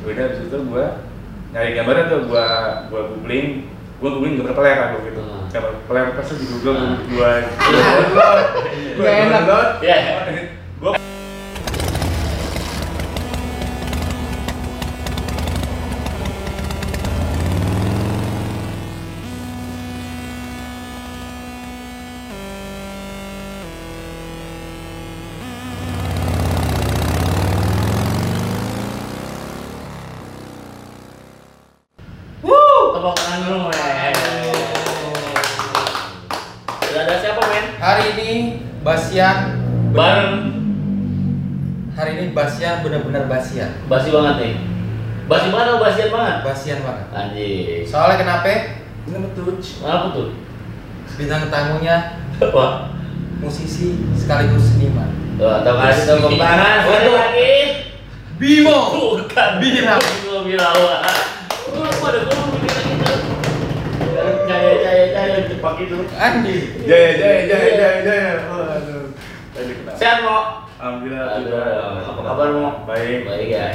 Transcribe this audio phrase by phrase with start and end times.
[0.00, 0.84] udah habis itu gue
[1.48, 2.44] nyari gambarnya tuh gue
[2.86, 3.48] gue googling.
[3.98, 5.46] Gue googling gambar peler aku gitu Hmm.
[5.48, 7.32] gambar peler pasti di google gue
[8.04, 8.28] gue
[8.98, 9.42] Gak enak.
[9.42, 9.68] download
[42.78, 43.70] Basian benar-benar Basian.
[43.90, 44.54] basi banget nih.
[45.26, 46.36] Basi banget atau basian banget?
[46.46, 47.06] Basian banget.
[47.10, 47.82] Anjing.
[47.82, 48.48] Soalnya kenapa?
[49.08, 50.30] ini betul Apa tuh?
[51.18, 52.22] Bintang tamunya
[52.54, 52.94] Wah.
[53.42, 55.10] musisi sekaligus seniman.
[55.34, 57.54] Tuh, atau kasih tepuk tangan sekali lagi.
[58.38, 58.78] Bimo.
[59.18, 59.98] Bukan Bira.
[59.98, 61.02] Bimo Birawa.
[61.74, 62.70] Lu pada gua mikir.
[64.46, 65.98] Jaya jaya jaya cepak itu.
[66.14, 66.58] Andi.
[66.86, 69.10] jaya jaya jaya jaya jaya waduh
[69.98, 70.57] Sehat mau?
[70.78, 71.58] Alhamdulillah Aduh,
[72.00, 72.70] apa kabar mau?
[72.86, 73.66] baik Baik ya.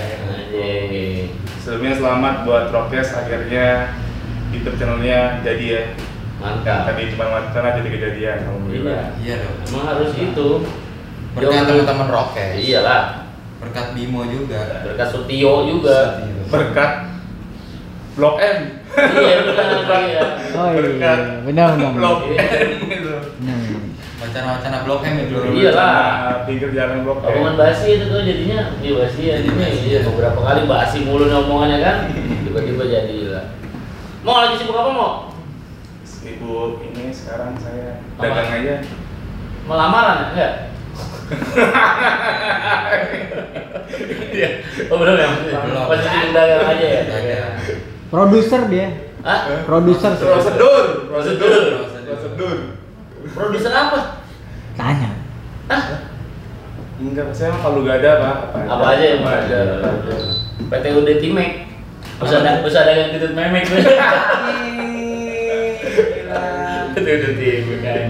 [1.59, 3.91] Sebelumnya selamat buat Rokes akhirnya
[4.51, 5.83] YouTube channelnya jadi ya
[6.37, 6.91] Mantap.
[6.91, 8.45] tadi cuma wacana jadi kejadian Iya.
[8.45, 9.55] alhamdulillah Iya dong.
[9.65, 10.47] Emang harus itu.
[11.33, 12.51] Berkat teman-teman Rokes.
[12.57, 13.03] Iyalah.
[13.59, 14.83] Berkat Bimo juga.
[14.83, 15.99] Berkat Sutio juga.
[16.45, 16.91] berkat
[18.13, 18.57] Blok M
[18.93, 19.73] iya benar
[20.05, 20.21] iya.
[20.53, 21.91] Oh iya, Berkat benar benar.
[21.91, 22.45] Blok Iya.
[22.45, 23.92] M gitu Benar.
[24.23, 25.35] Wacana-wacana Blok M itu.
[25.35, 25.91] Iyalah.
[26.23, 29.35] Nah, pinggir jalan Blok M Omongan basi itu tuh jadinya iya basi ya.
[29.43, 30.07] Jadi basi, Iya, ya.
[30.07, 31.97] beberapa kali basi mulu nih omongannya kan.
[32.47, 33.45] Tiba-tiba jadi lah.
[34.23, 35.11] Mau lagi sibuk apa mau?
[36.23, 38.75] Ibu ini sekarang saya dagang aja
[39.67, 40.27] Melamaran ya?
[40.31, 40.53] Enggak?
[44.31, 44.49] Iya.
[44.88, 45.27] Oh belum ya?
[45.67, 45.83] Belum.
[45.91, 47.01] Masih sibuk dagang aja ya?
[48.07, 48.88] Produser dia.
[49.23, 49.67] Hah?
[49.67, 50.16] Produser.
[50.16, 51.63] prosedur Prosedur.
[52.07, 52.57] prosedur
[53.31, 54.19] Produser apa?
[54.75, 55.11] Tanya.
[55.72, 55.84] Hah?
[57.03, 59.59] enggak saya mah kalau gak ada pak Apa aja yang ada?
[60.72, 61.67] PTUD Timek.
[62.23, 63.66] Bisa ada bisa ada yang titut memek.
[66.94, 68.07] PTUD Timek kan.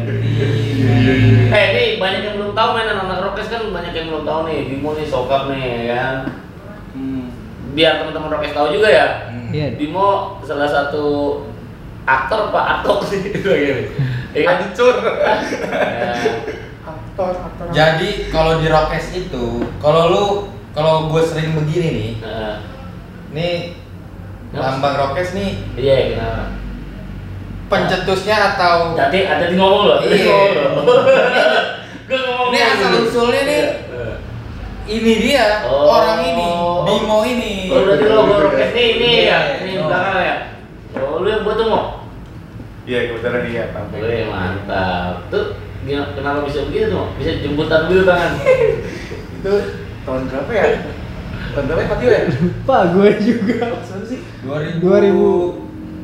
[1.53, 4.59] Eh, ini banyak yang belum tahu main anak Rokes kan banyak yang belum tahu nih.
[4.69, 6.15] Bimo nih sokap nih ya kan.
[6.93, 7.25] Hmm.
[7.73, 9.07] Biar teman-teman Rokes tahu juga ya.
[9.31, 9.49] Hmm.
[9.49, 9.67] Iya.
[9.79, 11.05] Bimo salah satu
[12.05, 13.21] aktor apa aktor sih.
[13.41, 13.89] Iya?
[14.35, 16.13] Hancur Ya.
[16.89, 19.45] aktor aktor Jadi kalau di Rokes itu,
[19.77, 20.25] kalau lu
[20.73, 22.57] kalau gue sering begini nih, Nah,
[23.29, 23.77] nih
[24.49, 26.45] lambang Rokes nih Iya, kenapa?
[27.65, 30.37] pencetusnya atau Jadi ada di ngomong loh, Iya.
[32.43, 33.57] Ini asal usulnya nih.
[33.57, 33.71] Iya.
[34.85, 35.87] ini dia Oh.
[35.89, 36.49] orang ini,
[36.83, 37.71] Bimo ini.
[37.71, 40.35] Oh, berarti lo gue rokes nih, ini ya, ini belakang ya.
[40.99, 42.02] Oh, lu yang buat tuh mau?
[42.83, 45.27] Iya kebetulan iya pak Wih, mantap.
[45.27, 45.45] Tuh,
[45.85, 47.07] kenapa bisa begitu tuh?
[47.15, 48.31] Bisa jemputan dulu tangan.
[49.39, 49.53] itu
[50.03, 50.65] tahun berapa ya
[51.51, 53.59] tahun berapa ya Pak Tio ya Lupa gue juga.
[53.81, 54.79] Siapa sih 2000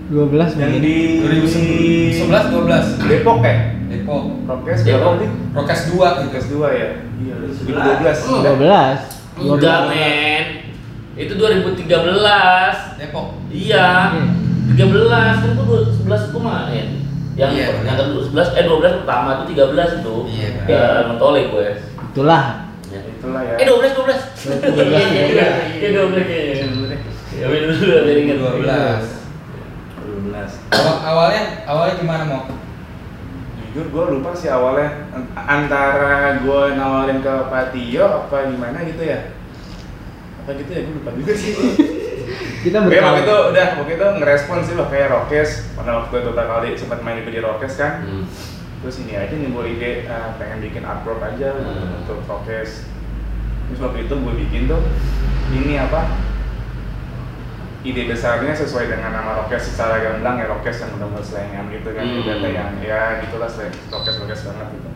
[0.09, 0.81] 2012 yang mungkin.
[0.81, 3.55] di 2011 12 Depok ya
[3.87, 4.23] Depok.
[4.43, 5.13] Rokes Depok.
[5.19, 6.25] nih Rokes 2 gitu.
[6.25, 8.41] Rokes dua ya iya 2012 Hmm.
[8.43, 9.19] 12.
[9.39, 10.43] Enggak, men.
[11.15, 12.99] Itu 2013.
[12.99, 13.27] Depok.
[13.47, 13.87] Iya.
[14.75, 15.09] 13
[15.41, 16.87] kan gua 11 kemarin.
[17.39, 20.15] Yang Iya, yang kedua 11 eh 12 pertama itu 13 itu.
[20.27, 20.67] Iya, benar.
[20.67, 21.67] Ya, mentolek gue.
[22.11, 22.43] Itulah.
[22.89, 22.99] Ya.
[23.05, 24.17] itulah ya Eh 12 12.
[24.65, 25.47] 12, Iya, iya,
[25.77, 26.97] iya, 12 kayaknya.
[27.39, 28.37] Ya, minum dulu ingat.
[28.37, 28.59] 12.
[30.03, 32.43] 12 Awal, awalnya awalnya gimana mau?
[33.69, 39.05] jujur gue lupa sih awalnya Ant- antara gue nawarin ke Pak Tio apa gimana gitu
[39.05, 39.29] ya
[40.41, 41.53] apa gitu ya gue lupa juga sih
[42.59, 46.29] Kita Oke, waktu itu udah waktu itu ngerespon sih loh kayak Rokes pada waktu itu
[46.29, 48.25] beberapa kali sempat main di Rokes kan Hmm.
[48.79, 52.03] terus ini aja nimbul ide ah, pengen bikin artwork aja Hmm.
[52.03, 52.83] untuk Rokes
[53.65, 54.81] terus waktu itu gue bikin tuh
[55.51, 56.11] ini apa
[57.79, 62.03] ide besarnya sesuai dengan nama Rokes secara gamblang ya Rokes yang benar-benar selengan gitu kan
[62.03, 62.23] Hmm.
[62.23, 62.43] hmm.
[62.49, 64.89] yang ya gitulah slang Rokes Rokes banget gitu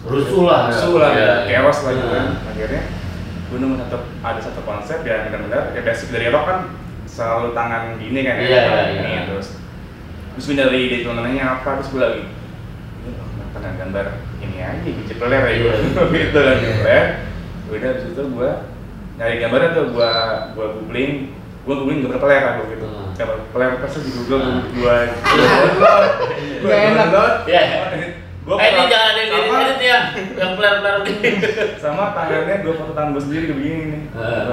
[0.00, 0.72] Rusuh lah.
[0.72, 1.60] Rusuh lah, Iya, iya.
[1.60, 2.50] chaos lah gitu kan Nah.
[2.54, 2.82] akhirnya
[3.50, 6.58] gue nemu satu ada satu konsep yang benar-benar ya basic dari rock kan
[7.10, 9.22] selalu tangan gini kan ya Iya, tangan iya, gini iya.
[9.26, 9.48] terus
[10.30, 14.06] terus gue dari itu namanya apa terus gue lagi "Ini oh, kenapa nggak gambar
[14.38, 14.88] ini aja
[15.50, 16.02] ya gue Iya.
[16.16, 16.74] gitu kan Iya.
[16.78, 17.06] peler
[17.70, 18.50] udah habis itu gue
[19.14, 20.10] nyari gambarnya tuh gue
[20.54, 21.12] gue googling
[21.60, 23.10] gue googling gambar peler aku gitu Hmm.
[23.12, 24.62] gambar peler pasti di google Hmm.
[24.70, 24.96] gue
[25.70, 25.94] gue
[26.60, 27.08] Nggak enak.
[27.44, 27.62] Iya.
[27.68, 28.06] gue
[28.40, 29.98] Gua eh ini jangan ada yang edit ya,
[30.34, 31.30] yang player-player gini.
[31.84, 34.48] sama tangannya gue foto tangan gue sendiri begini nih Ah.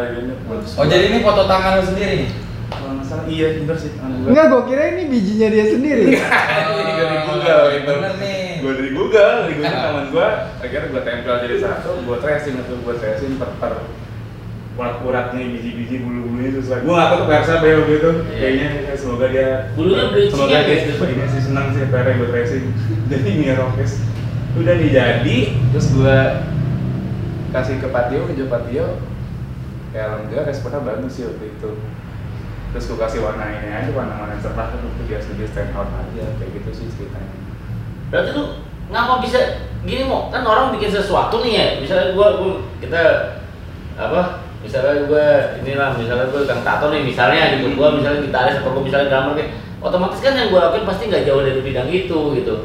[0.76, 2.30] Oh jadi ini foto tangan lu sendiri nih?
[2.68, 6.04] Kalau nggak salah iya bener sih gue Enggak, gua kira ini bijinya dia sendiri.
[6.12, 6.20] Ini
[6.94, 7.88] dari Google itu.
[7.90, 8.44] Bener nih.
[8.58, 10.28] gue dari Google di Google tangan gue
[10.60, 13.74] akhirnya gue tempel jadi satu gue tracing itu gue tracing per per
[14.74, 18.38] urat-uratnya biji-biji bulu-bulunya sesuai gue nggak tahu tuh persa bel gitu Iya.
[18.38, 21.02] kayaknya ya, semoga dia Bulunya semoga ya, dia guys?
[21.02, 22.66] ini sih senang sih PR gue tracing
[23.10, 23.94] jadi ini rokes
[24.54, 25.38] udah nih jadi
[25.72, 26.18] terus gue
[27.48, 28.86] kasih ke Patio ke Jo Patio
[29.94, 31.70] ya alhamdulillah responnya bagus sih waktu itu
[32.76, 36.26] terus gue kasih warna ini aja warna-warna cerah kan waktu dia sendiri stand out aja.
[36.38, 37.34] Kayak gitu sih ceritanya.
[38.12, 38.44] Berarti lu
[38.88, 39.40] ngapa bisa
[39.84, 43.04] gini mau kan orang bikin sesuatu nih ya, misalnya gua, gua kita
[43.96, 44.48] apa?
[44.64, 45.26] Misalnya gua
[45.64, 49.34] inilah misalnya gua kang tato nih misalnya gitu gua misalnya gitaris atau gua misalnya drummer
[49.38, 52.56] kayak otomatis kan yang gua lakuin pasti nggak jauh dari bidang itu gitu.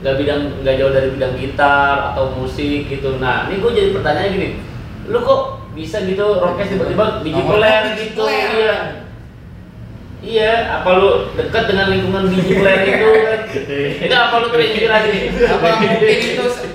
[0.00, 3.20] Nggak bidang nggak jauh dari bidang gitar atau musik gitu.
[3.20, 4.48] Nah ini gua jadi pertanyaan gini.
[5.06, 8.24] Lu kok bisa gitu rockes tiba-tiba biji peler gitu?
[8.24, 8.48] Peler.
[8.56, 9.05] iya
[10.26, 13.40] Iya, apa lu dekat dengan lingkungan biji peler itu kan?
[14.02, 15.10] Itu apa lu terinspirasi?
[15.46, 16.66] Apa mungkin itu se-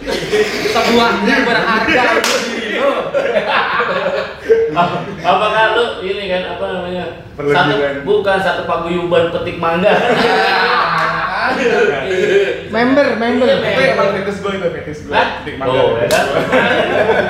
[0.65, 2.92] sebuahnya berharga untuk diri lu?
[4.71, 7.06] Apa- Apakah lu ini kan apa namanya?
[7.36, 9.94] Satu bukan satu paguyuban petik mangga.
[11.42, 11.57] Ah,
[12.69, 13.50] Member, member.
[13.50, 15.12] Iya, Tapi emang fetis gue itu fetis gue?
[15.12, 16.24] Petik mangga Oh, ya kan?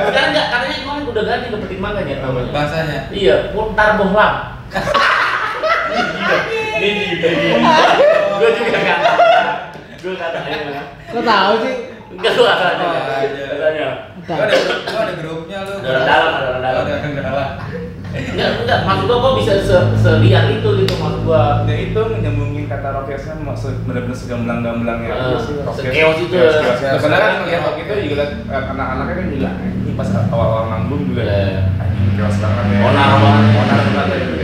[0.03, 2.51] Sekarang enggak katanya kemarin udah ganti ke petik mangga ya namanya.
[2.51, 2.99] Bahasanya.
[3.09, 4.33] Iya, putar bohlam.
[6.77, 7.29] Ini juga.
[8.37, 9.17] Gue juga nggak tahu.
[9.97, 10.45] Gue nggak tahu.
[10.49, 10.83] ya.
[11.11, 11.75] Lo tahu sih?
[12.11, 12.83] Enggak lu asal aja.
[12.83, 12.93] Oh.
[13.47, 13.87] Katanya.
[14.21, 15.73] Ada lu ada grupnya lu.
[15.79, 16.31] Dalam, dalam.
[16.59, 17.49] Ada orang dalam.
[18.11, 21.63] Enggak, enggak, maksud gua kok bisa se seliar itu gitu maksud gua.
[21.63, 25.79] Ya itu nyambungin kata rokesnya maksud bener-bener segamblang-gamblangnya aja Ah, sih rokes.
[25.79, 26.51] sekeos itu Ya, ya.
[26.51, 26.89] sekeos ya.
[26.99, 31.01] Sebenarnya kan ngeliat waktu itu juga liat, eh, anak-anaknya kan juga ini pas awal-awal manggung
[31.07, 31.71] juga Iya.
[31.79, 32.79] anjing keos banget ya.
[32.83, 33.43] Onar banget.
[33.55, 34.40] Onar banget ya.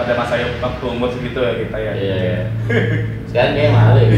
[0.00, 0.32] Pada masa
[0.64, 1.92] waktu umur segitu ya kita ya.
[1.92, 2.38] Iya, iya.
[3.28, 4.08] Sekarang kayak malu ya.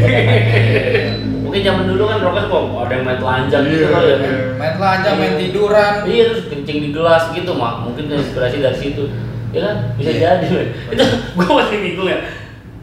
[1.43, 4.15] Mungkin zaman dulu kan rokes kok ada yang main telanjang gitu Iya, kali ya.
[4.15, 4.35] iya.
[4.55, 5.93] Main telanjang, main tiduran.
[6.07, 7.83] Iya terus kencing di gelas gitu mah.
[7.83, 9.11] Mungkin terinspirasi dari situ.
[9.51, 9.75] Ya kan?
[9.99, 10.39] Bisa Iya.
[10.39, 10.47] jadi.
[10.95, 11.03] Itu
[11.35, 12.19] gua masih bingung ya.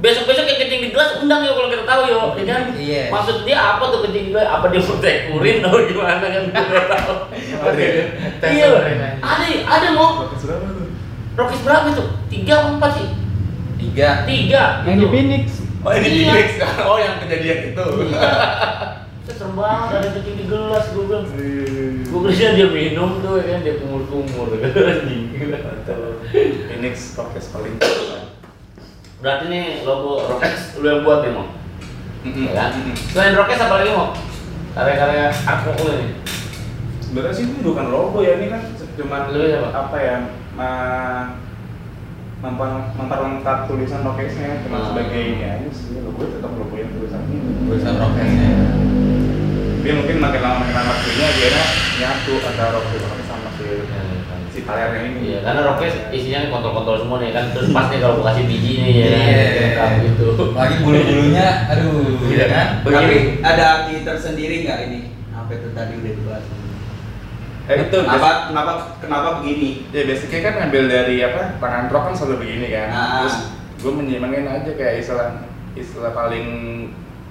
[0.00, 2.62] Besok-besok yang kencing di gelas undang ya kalau kita tahu yo, ya kan?
[2.76, 3.02] Iya.
[3.08, 4.48] Maksud dia apa tuh kencing di gelas?
[4.48, 6.42] Apa dia mau tek urin atau gimana kan?
[6.52, 7.16] Gua nggak tahu.
[7.80, 8.04] Ya?
[8.44, 8.66] Iya,
[9.20, 10.28] ada, ada mau.
[11.40, 12.04] Rokes berapa itu?
[12.28, 13.08] Tiga apa empat sih?
[13.76, 14.08] Tiga.
[14.24, 14.62] Tiga.
[14.84, 15.08] Yang di gitu.
[15.10, 15.44] Phoenix.
[15.80, 16.32] Oh ini di Iya.
[16.36, 16.48] mix.
[16.88, 17.84] Oh yang kejadian itu.
[18.12, 18.30] Iya.
[19.20, 21.24] Itu serem banget ada kencing di gelas gue bilang.
[21.32, 21.64] Iya.
[22.04, 24.48] Gue kira dia minum tuh ya kan dia kumur-kumur
[24.92, 25.22] anjing.
[26.68, 27.74] Phoenix rokes paling.
[29.20, 31.48] Berarti nih logo Rokex lu yang buat nih mau.
[32.24, 32.70] Ya kan?
[33.12, 34.12] Selain Rokex apa lagi mau?
[34.72, 35.28] Karya-karya
[35.76, 36.10] lu nih.
[37.04, 38.62] Sebenarnya sih ini bukan logo ya, ini kan
[38.94, 39.72] cuma Lu ya, Pak?
[39.74, 40.16] apa ya?
[40.52, 41.36] Ma-
[42.40, 44.84] memper- memperlengkap tulisan rokesnya cuma Ah.
[44.88, 48.50] sebagai ini aja sih logo tetap logo yang tulisan ini Tulisan rokesnya.
[49.76, 51.64] tapi mungkin makin lama makin lama kayaknya akhirnya
[51.98, 53.64] nyatu antara rokes rokes sama si
[54.50, 57.54] si talernya ini Iya, karena Rokex isinya kan kontrol-kontrol semua nih kan.
[57.54, 59.06] Terus pas nih kalau gua kasih biji nih ya.
[59.06, 59.44] kan, Iya.
[59.62, 60.26] lengkap gitu.
[60.52, 62.46] Lagi bulu-bulunya, aduh, Iya.
[62.50, 62.66] kan?
[62.82, 65.00] Tapi ada arti tersendiri nggak ini?
[65.30, 66.12] Apa itu tadi udah?
[67.66, 69.84] Eh itu Kenapa kenapa kenapa begini?
[69.90, 73.06] ya basicnya kan ngambil dari apa tangan truk kan selalu begini kan Ah.
[73.22, 73.36] terus
[73.76, 75.28] gue menyimanin aja kayak istilah
[75.72, 76.46] istilah paling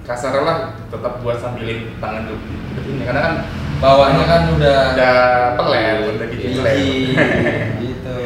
[0.02, 2.40] kasar lah tetap buat sambilin tangan dulu
[2.86, 3.34] ini karena kan
[3.80, 5.16] Bawahnya kan udah udah
[5.56, 7.16] peler udah gitu biji,
[7.80, 8.20] gitu.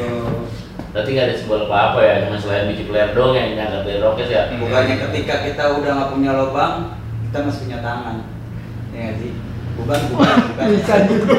[0.90, 4.28] Berarti nggak ada sebuah apa-apa ya, cuma selain biji player dong yang dianggap dari Rokex
[4.34, 4.50] ya.
[4.50, 8.16] Bukannya ketika kita udah nggak punya lubang, kita masih punya tangan.
[8.90, 9.32] Ya nggak sih?
[9.74, 10.66] Bukan bukan bukan.
[10.70, 11.34] Bisa juga.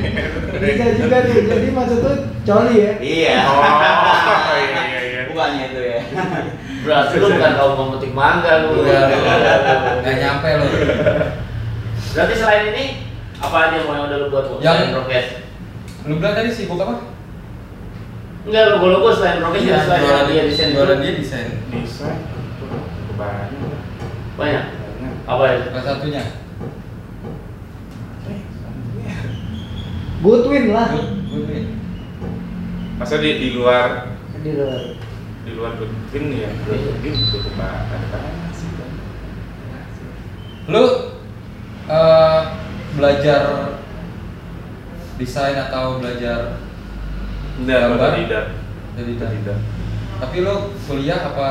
[0.62, 1.34] Bisa juga tuh.
[1.46, 2.92] Jadi maksud tuh coli ya.
[2.98, 3.36] Iya.
[3.46, 6.00] oh iya iya iya Bukannya itu ya.
[6.84, 8.82] Berarti lu bukan kaum pemetik mangga lu.
[8.82, 9.00] Udah,
[10.00, 10.70] nggak nyampe loh.
[12.10, 12.84] Berarti selain ini
[13.38, 15.24] apa aja mau yang udah lu buat Yang- Rokex?
[16.08, 17.12] Lu bilang tadi sibuk apa?
[18.40, 21.48] Enggak, logo-logo selain Rokex ya, selain jualan dia desain jualan dia desain.
[21.68, 22.08] bisa
[23.12, 23.52] kebanyakan
[24.34, 24.64] Banyak.
[24.72, 25.56] banyak Apa ya?
[25.68, 26.22] Salah satunya.
[30.20, 30.92] Goodwin lah.
[31.26, 31.66] Goodwin.
[32.96, 34.12] masa di di luar
[34.44, 34.80] Di luar.
[35.40, 38.68] di luar Goodwin ya Goodwin cukup banyak banyak sih
[40.68, 40.84] Lu
[41.88, 42.40] eh,
[42.92, 43.42] belajar
[45.16, 46.60] desain atau belajar
[47.56, 48.12] Enggak, Gambar?
[48.20, 48.44] tidak
[48.96, 49.58] jadi tidak
[50.20, 51.48] Tapi lu kuliah apa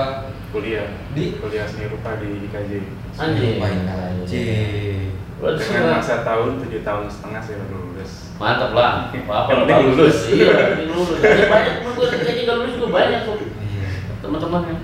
[0.50, 0.86] kuliah
[1.18, 1.38] Di?
[1.38, 2.72] kuliah seni rupa di IKJ
[3.18, 3.58] Anjir.
[3.58, 5.12] Main anjing.
[5.42, 7.89] Berarti dengan masa tahun tujuh tahun setengah saya baru lulus
[8.40, 9.12] Mantap lah.
[9.12, 10.18] Apa penting lulus.
[10.26, 10.50] Iya,
[10.88, 11.20] lulus.
[11.20, 13.88] Ada banyak temen gue ketika juga lulus juga banyak tuh Iya.
[14.20, 14.76] teman-temannya.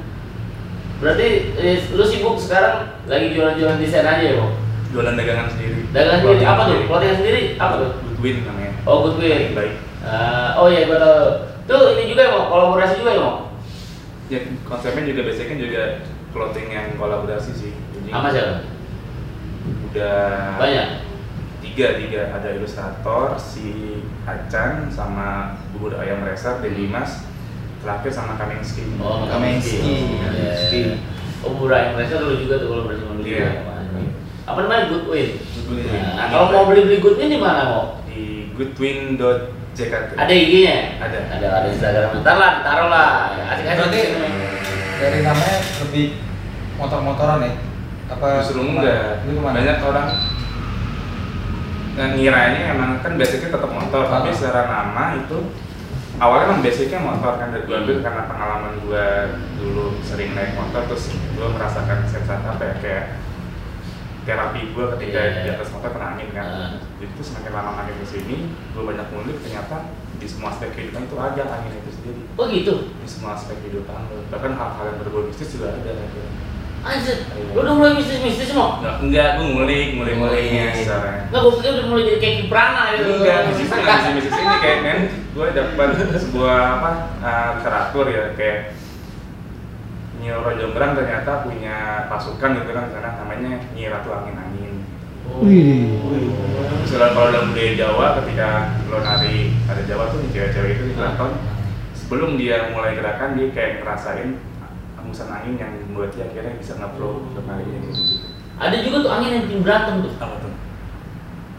[0.96, 4.48] Berarti eh, lu sibuk sekarang lagi jualan-jualan desain aja ya, Mo?
[4.86, 6.78] jualan dagangan sendiri Dagang sendiri apa tuh?
[6.88, 7.90] Clothing sendiri apa tuh?
[8.00, 9.52] Goodwin namanya Oh, Goodwill.
[9.52, 11.20] baik Ah, oh iya, gua tahu.
[11.66, 13.34] Tuh ini juga ya, Mo, kolaborasi juga ya, Mo?
[14.26, 15.82] ya konsepnya juga basicnya juga
[16.32, 17.72] clothing yang kolaborasi sih
[18.08, 18.64] Sama siapa?
[19.92, 20.16] udah
[20.58, 20.88] Banyak.
[21.66, 23.98] Tiga tiga ada ilustrator si
[24.30, 27.26] Acan sama bubur ayam resar dan Dimas
[27.82, 29.78] terakhir sama Kaminsky Oh, Kamenski.
[30.22, 30.82] Kamenski.
[31.46, 33.26] Oh, Bura yang mereka dulu juga tuh kalau bersama dulu.
[33.30, 33.50] Iya.
[34.46, 35.30] Apa namanya Goodwill?
[35.42, 35.90] Goodwill.
[35.94, 37.82] Nah, kalau mau beli-beli Goodwill di mana, Mo?
[38.10, 40.78] di goodwin.jkt Ada IG-nya?
[41.02, 41.20] Ada.
[41.38, 42.10] Ada, ada Instagram.
[42.22, 43.10] Ntar lah, taruh lah.
[43.54, 43.78] Asik-asik.
[43.78, 44.02] Berarti
[45.02, 46.06] dari namanya lebih
[46.82, 47.52] motor-motoran ya?
[48.06, 50.08] Apa justru enggak banyak orang
[51.96, 54.36] ngiranya emang kan basicnya tetap motor tapi Ah.
[54.36, 55.38] secara nama itu
[56.18, 59.06] awalnya emang basicnya motor kan dari gue ambil karena pengalaman gue
[59.56, 63.06] dulu sering naik motor terus gue merasakan sensasi apa ya kayak
[64.26, 65.40] terapi gue ketika Iya.
[65.40, 66.70] di atas motor kena angin kan Ah.
[66.98, 69.78] jadi itu semakin lama makin ke sini gue banyak ngulik ternyata
[70.16, 72.74] di semua aspek kehidupan itu ada angin itu sendiri Oh gitu?
[72.92, 76.22] di semua aspek kehidupan lo bahkan hal-hal yang berbau bisnis juga ada gitu.
[76.86, 78.78] Anjir, lu udah mulai bisnis-bisnis Mo?
[78.78, 80.86] Nggak, enggak, gue ngulik, ngulik nguliknya Ngulik.
[80.86, 84.56] secara Enggak, gue pikir udah mulai jadi kayak Kiprana gitu enggak, bisnis bisnis bisnis ini
[84.62, 85.88] kayak kan gue dapat
[86.22, 86.92] sebuah apa
[87.26, 88.60] uh, literatur ya kayak
[90.22, 94.74] Nyi Roro Jonggrang ternyata punya pasukan gitu kan sana namanya Nyi Ratu Angin Angin.
[95.42, 95.90] Wih.
[96.86, 98.50] Misalnya kalau dalam budaya Jawa ketika
[98.94, 101.34] lo nari ada Jawa tuh cewek-cewek itu di keraton
[101.98, 104.38] sebelum dia mulai gerakan dia kayak ngerasain
[105.16, 108.20] hembusan angin yang membuat dia akhirnya bisa nge-flow untuk narinya gitu.
[108.60, 110.12] Ada juga tuh angin yang bikin berantem tuh.
[110.20, 110.52] Apa tuh?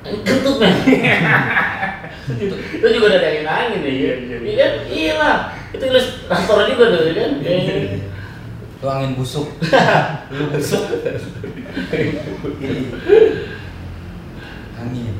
[0.04, 0.76] Kentut men.
[2.76, 3.88] itu juga ada angin angin ya.
[3.88, 4.72] Iya, Iya, iya, iya kan?
[4.92, 5.36] Iya lah.
[5.72, 7.32] Itu ilustrator juga tuh ya kan.
[7.40, 8.04] Eh.
[8.84, 9.48] Lu angin busuk.
[10.36, 10.84] Lu busuk.
[14.76, 15.16] angin.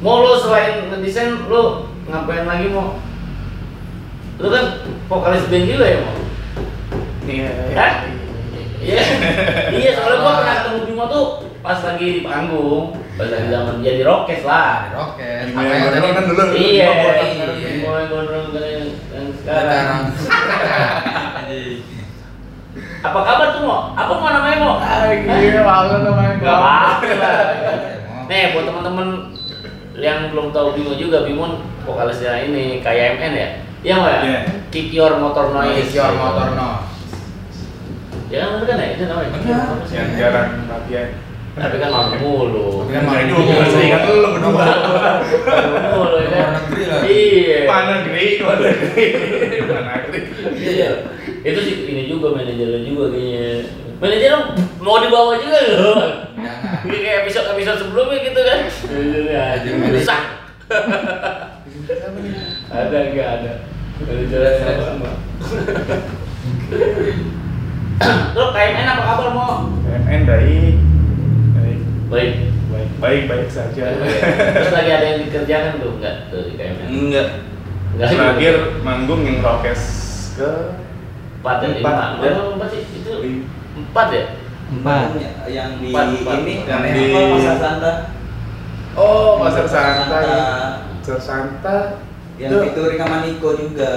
[0.00, 3.04] Mau lo selain ngedesain lo ngapain lagi mau?
[4.40, 4.80] Lo kan
[5.12, 6.25] vokalis band juga ya mau?
[7.26, 7.92] Iya, Hah?
[8.86, 9.02] Iya,
[9.74, 11.26] iya soalnya gua pernah ketemu Bimo tuh
[11.58, 14.94] pas lagi di panggung, pas lagi zaman jadi rockes lah.
[14.94, 15.50] Roket.
[15.50, 16.54] Bimo yang gondrong kan dulu.
[16.54, 16.86] Iya,
[17.50, 18.86] Bimo yang gondrong kan yang,
[19.42, 20.06] Sekarang.
[23.06, 23.90] Apa kabar tuh mau?
[23.98, 24.78] Apa mau namanya mau?
[24.78, 26.34] Iya, banget namanya.
[26.38, 27.38] Gak apa-apa lah.
[28.30, 29.34] Nih buat teman-teman
[29.98, 33.48] yang belum tahu Bimo juga, Bimo vokalisnya ini KYMN ya?
[33.82, 34.20] Iya mau ya?
[34.22, 34.40] Iya.
[34.70, 35.90] Kick Your Motor Noise.
[35.90, 36.85] Noise your motor no.
[38.26, 38.86] Ya kan kan ya?
[38.98, 39.30] Itu namanya.
[39.90, 41.08] Yang jarang latihan.
[41.56, 42.84] Tapi kan malam mulu.
[42.84, 43.72] Tapi kan Enggak malam juga, mulu.
[43.72, 44.52] saya ingat lu berdua.
[44.52, 46.46] Malam mulu ya.
[47.06, 47.58] Iya.
[47.64, 50.20] Negeri, negeri.
[50.52, 50.90] Iya.
[51.46, 53.72] Itu sih ini juga manajernya juga kayaknya.
[53.96, 54.38] Manajernya
[54.84, 56.00] mau dibawa juga loh.
[56.84, 58.60] Ini kayak episode episode sebelumnya gitu kan.
[58.92, 60.22] Manajernya aja rusak.
[62.68, 63.52] ada enggak ada.
[64.04, 64.52] Manajernya
[64.84, 65.10] sama.
[67.96, 69.52] Terus KMN apa kabar mau?
[69.80, 70.74] PMN baik,
[71.54, 72.32] baik, Baik.
[72.68, 73.84] baik, baik, baik saja.
[74.52, 76.86] Terus lagi ada yang dikerjakan tuh enggak tuh di KMN?
[76.86, 77.28] Enggak.
[77.92, 78.08] Enggak.
[78.10, 79.82] Terakhir manggung yang rokes
[80.36, 80.48] ke
[81.40, 81.68] empat ya?
[81.80, 82.30] Empat, ya.
[82.34, 83.12] Oh, empat sih itu
[83.74, 84.24] empat ya?
[84.66, 85.08] Empat.
[85.46, 86.36] yang di Empat, empat.
[86.42, 87.92] ini Yang namanya di- Pasar Santa
[88.96, 90.20] Oh, Pasar Santa.
[90.98, 91.78] Pasar Santa.
[92.36, 93.92] yang Itu- featuring sama Niko juga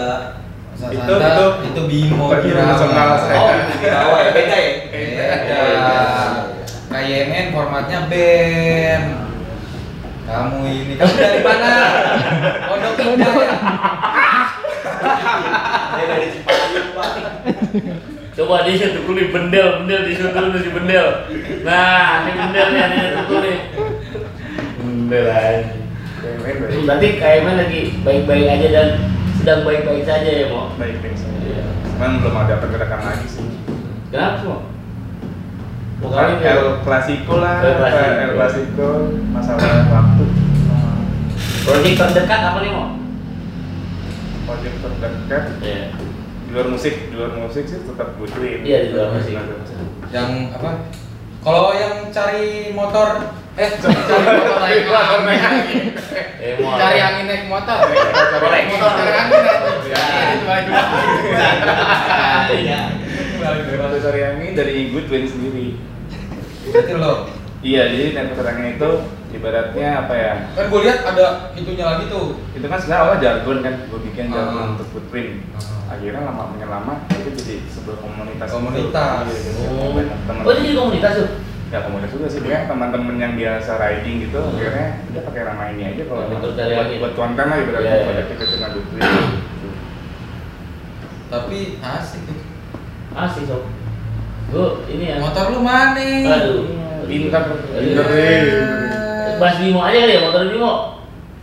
[0.80, 3.36] Santa, Itu- itu- itu Bimo saya.
[3.36, 5.28] oh di bawah ya beda ya Beda.
[6.90, 9.06] KYMN formatnya band.
[10.24, 11.74] Kamu ini kamu dari mana?
[12.70, 13.52] Pondok Indah ya?
[15.90, 17.10] saya dari Cipayung pak
[18.40, 21.08] Coba dia tuh nih bendel, bendel di situ dulu si bendel.
[21.68, 23.58] Nah, ini bendelnya nih tuh nih.
[24.80, 25.76] Bendel aja.
[26.88, 28.88] Berarti KMN lagi baik-baik aja dan
[29.40, 30.76] sedang baik-baik saja ya, Mo?
[30.76, 31.40] Baik, baik saja.
[31.40, 31.64] Iya.
[31.96, 33.48] Cuman belum ada pergerakan lagi sih.
[34.12, 34.58] Kenapa, Mo?
[36.00, 38.36] Bukan Bukan El Clasico lah, El Clasico.
[38.36, 38.88] Clasico,
[39.32, 40.26] masalah waktu.
[41.64, 42.86] Project terdekat apa nih, Mo?
[44.44, 45.84] Project terdekat Iya.
[46.50, 48.60] di luar musik, di luar musik sih tetap Goodwin.
[48.66, 49.36] Iya, di luar musik.
[50.10, 50.72] Yang apa?
[51.40, 55.86] Kalau yang cari motor eh cari motor naik Motor naik angin.
[56.40, 56.76] Eh, Mo.
[56.76, 57.80] Cari angin naik motor.
[58.44, 58.64] Korek.
[58.76, 59.88] Motor cari angin naik.
[59.88, 60.04] Ya.
[60.04, 60.72] Ya, itu aja.
[62.52, 62.82] Iya.
[64.52, 65.80] dari Goodwin sendiri.
[66.70, 67.32] Berarti lo.
[67.60, 68.92] Iya, jadi network terangnya itu
[69.30, 70.34] ibaratnya apa ya?
[70.54, 72.38] Kan gue lihat ada itunya lagi tuh.
[72.52, 74.72] Itu kan sebenarnya awal jargon kan, gue bikin jargon Ah.
[74.74, 75.46] untuk footprint.
[75.54, 75.94] Ah.
[75.94, 78.48] Akhirnya lama lama itu jadi sebuah komunitas.
[78.50, 79.26] Komunitas.
[79.28, 79.62] Gitu.
[79.70, 79.98] Oh.
[79.98, 80.42] Teman.
[80.46, 81.30] Oh jadi komunitas tuh?
[81.70, 84.58] Ya komunitas juga sih, dia teman-teman yang biasa riding gitu, Hmm.
[84.58, 86.98] akhirnya udah pakai nama ini aja kalau buat, angin.
[86.98, 89.02] buat konten lah ibaratnya buat aktivitas dengan Goodwin.
[89.06, 89.68] gitu.
[91.30, 92.40] Tapi asik tuh.
[93.14, 93.64] Asik sob.
[94.50, 95.22] Gue ini ya.
[95.22, 96.02] Motor lu mana?
[96.42, 96.66] Aduh.
[97.06, 97.42] Pintar,
[97.74, 97.82] Iya.
[97.82, 98.99] pintar deh.
[99.40, 100.74] Bahas Bimo aja kali ya motor Bimo.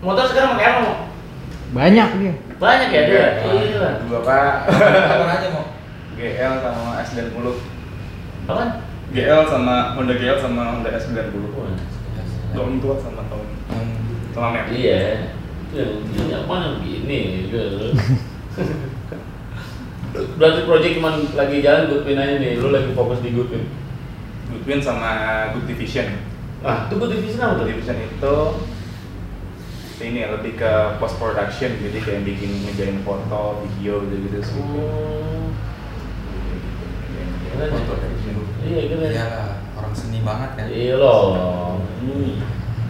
[0.05, 0.97] Motor sekarang pakai apa mau?
[1.73, 2.35] Banyak dia.
[2.61, 3.27] Banyak ya dia.
[3.43, 3.89] Iya.
[4.07, 5.67] Dua pak, Apa aja mau?
[6.17, 7.37] GL sama S90
[8.49, 8.71] Apaan?
[9.13, 11.77] GL sama Honda GL sama Honda S90 Wah.
[12.57, 13.47] tahun tua sama tahun
[14.33, 15.29] sama Map Iya.
[15.73, 17.93] Itu yang ini apa yang gini gitu.
[20.41, 23.69] Berarti project cuma lagi jalan Goodwin aja nih, lu lagi fokus di Goodwin.
[24.49, 25.11] Goodwin sama
[25.53, 27.67] Good Division Ah, itu Good Division apa tuh?
[27.67, 28.37] Division itu
[29.97, 35.49] ini ya, lebih ke post production jadi kayak bikin ngejain foto, video gitu-gitu sih Oh.
[37.57, 38.43] Foto dari sini.
[38.61, 39.09] Iya, keren.
[39.09, 40.69] Iya lah, orang seni banget kan.
[40.69, 41.81] Iya loh.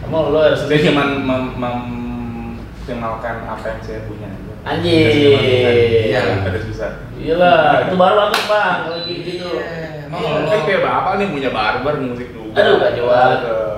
[0.03, 1.07] Emang lo harus Saya cuma
[1.55, 4.53] memperkenalkan apa yang saya punya aja.
[4.67, 5.07] Anjir.
[6.11, 7.07] Iya, ada susah.
[7.15, 9.47] Iyalah, itu baru banget bang, kalau gitu gitu.
[9.55, 10.31] Iya, emang Iya.
[10.37, 12.46] lo- Kan kayak bapak nih punya barber musik juga.
[12.57, 12.77] Aduh.
[12.81, 13.77] Aduh.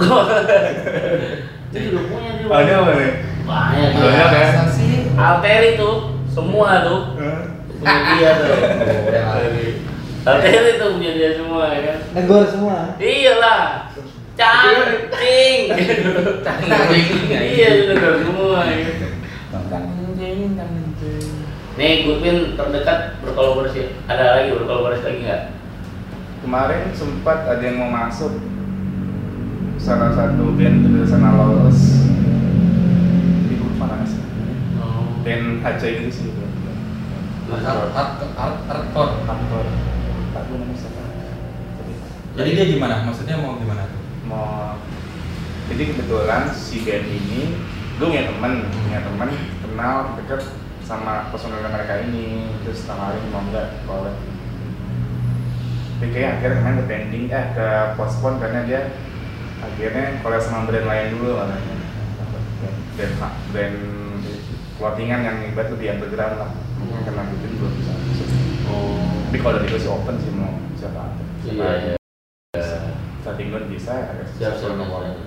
[0.00, 0.22] Gua
[1.74, 2.46] itu juga punya dia.
[2.46, 2.60] Bang.
[2.64, 3.12] Ada apa nih?
[3.44, 3.90] Banyak.
[3.98, 4.48] Banyak ya?
[4.54, 4.94] Masa sih?
[5.14, 5.90] Alter itu
[6.30, 7.00] semua tuh
[7.80, 8.56] punya dia tuh.
[10.28, 11.98] Alter itu punya dia semua ya kan.
[12.14, 12.76] Negor semua.
[12.96, 13.90] Iyalah.
[14.34, 15.70] Cacing.
[16.42, 17.12] Cacing.
[17.30, 18.90] Iya, itu negara semua ya.
[21.74, 23.94] Nih, Goodwin terdekat berkolaborasi.
[24.06, 25.42] Ada lagi berkolaborasi lagi nggak?
[26.44, 28.36] Kemarin sempat ada yang mau masuk
[29.80, 32.04] salah satu band dari sana lolos
[33.48, 34.20] di lupa mana sih
[34.76, 35.24] Oh.
[35.24, 36.28] band HC gitu sih
[37.48, 39.68] art, hardcore.
[40.36, 40.52] Tapi
[42.34, 43.04] Jadi dia gimana?
[43.08, 43.84] Maksudnya mau gimana?
[44.24, 44.76] mau
[45.68, 47.56] jadi kebetulan si band ini
[48.00, 49.30] gue punya temen punya temen
[49.62, 50.42] kenal deket
[50.84, 54.16] sama personel mereka ini terus tawarin mau nggak collab
[56.00, 58.80] kayak akhirnya kemarin ke pending eh ke postpone karena dia
[59.58, 61.74] akhirnya collab sama brand lain dulu katanya
[62.94, 63.14] brand
[63.50, 63.76] brand,
[64.76, 67.92] clothingan yang ibarat lebih underground lah mungkin karena itu belum bisa
[68.64, 68.96] Oh.
[69.28, 71.94] tapi kalau dari gue sih open sih mau siapa siapa Iya,
[72.56, 72.66] iya.
[73.20, 75.20] starting gun bisa ada Siap, siap, nomor siap.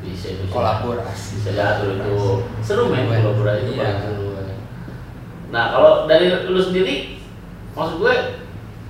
[0.00, 0.46] Bisa itu.
[0.48, 1.42] Kolaborasi.
[1.42, 2.16] Bisa diatur itu.
[2.62, 3.18] Seru Iya.
[3.18, 3.90] kolaborasi itu Iya.
[4.00, 4.26] seru.
[5.50, 7.18] Nah, kalau dari lu sendiri
[7.74, 8.14] maksud gue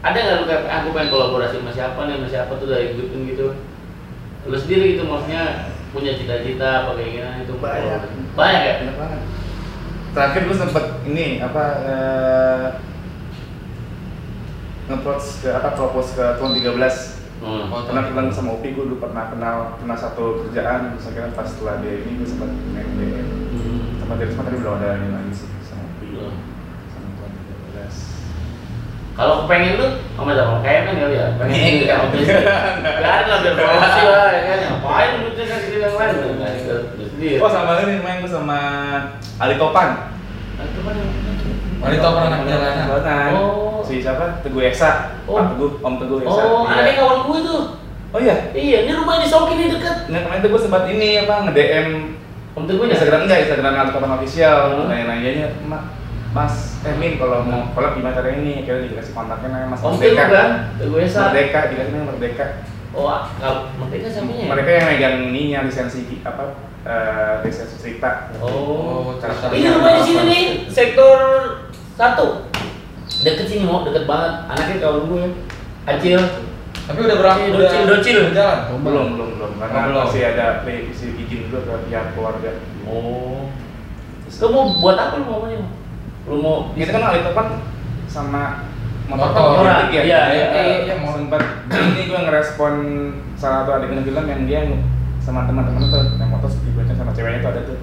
[0.00, 3.22] ada nggak lu kayak aku pengen kolaborasi sama siapa nih sama siapa tuh dari Goodwin
[3.28, 3.46] gitu
[4.42, 5.42] lu sendiri gitu maksudnya
[5.90, 8.00] punya cita-cita apa keinginan itu Banyak.
[8.32, 9.20] banyak ya Banyak banget.
[10.10, 12.66] Terakhir gue sempet ini apa eh,
[14.88, 16.74] nge-approach ke apa propose ke tuan 13
[17.42, 17.70] hmm.
[17.86, 21.78] Karena kenal sama Upi gue dulu pernah kenal pernah satu kerjaan terus akhirnya pas setelah
[21.78, 23.98] dia ini gue sempat main DM Hmm.
[23.98, 26.34] sama dia sempat tadi belum ada ini lagi sih sama Upi Hmm.
[26.88, 27.30] sama tuan
[27.76, 31.26] 13 kalau kepengen tuh sama siapa kayak kan kali ya.
[31.37, 31.76] Pengen Enggak.
[31.76, 32.40] gitu sama bisnis
[32.80, 34.59] biarin lah biar promosi lah ya kan.
[34.64, 36.12] Ngapain lu dengan diri yang lain?
[36.16, 38.59] Lu oh sama ini main gue sama
[39.37, 39.88] Ali Topan.
[40.56, 41.12] Kan yang-
[41.80, 42.85] Ali Topan anak jalanan.
[42.88, 43.30] Jalanan.
[43.37, 43.80] Oh.
[43.80, 44.40] si siapa?
[44.40, 45.20] Teguh Esa.
[45.24, 45.37] Oh.
[45.37, 46.40] Pak Teguh Om Teguh Esa.
[46.42, 46.72] Oh Iya.
[46.74, 47.62] anaknya kawan gue tuh.
[48.11, 48.37] Oh iya?
[48.50, 49.96] Iya ini rumahnya di Sokin nih deket.
[50.09, 51.88] Nah kemarin tuh gue sempat ini apa nge-DM
[52.50, 54.59] om tuh gue Instagram enggak, Instagram Ali Topan official.
[54.74, 54.88] Hmm.
[54.88, 55.83] Nanya-nanyanya, Mak,
[56.31, 58.53] Mas Emin kalau mau collab gimana caranya ini?
[58.62, 62.47] Akhirnya dikasih kontaknya namanya Mas om tuh Merdeka kan gue esa Merdeka, dikasih namanya Merdeka.
[62.90, 64.49] Oh ah, nggak merdeka siapanya ya?
[64.51, 66.45] Mereka yang megang ininya lisensi apa
[66.87, 68.31] eh, lisensi cerita.
[68.38, 69.19] Oh.
[69.19, 71.19] Cara ini rumahnya di sini nih sektor
[71.99, 72.47] satu.
[73.27, 74.33] Deket sini mau deket banget.
[74.55, 75.25] Anaknya kawan gue
[75.87, 76.23] Acil.
[76.87, 77.38] Tapi udah berapa?
[77.38, 78.16] Iya, docil, docil.
[78.19, 78.59] udah jalan.
[78.83, 79.51] belum belum belum.
[79.62, 80.03] Karena Oh, belum.
[80.07, 82.51] masih ada revisi izin dulu ke pihak keluarga.
[82.87, 83.51] Oh.
[84.51, 85.59] Mau buat apa lu maunya
[86.28, 87.46] lu mau itu kan Ali Topan
[88.04, 88.66] sama
[89.09, 89.42] motor Motor.
[89.62, 90.94] politik ya Iya, iya, iya, iya.
[91.00, 92.74] mau sempat ini gue ngerespon
[93.35, 94.61] salah satu adegan film yang dia
[95.20, 97.78] sama teman-teman tuh yang motor tiba sama ceweknya tuh ada tuh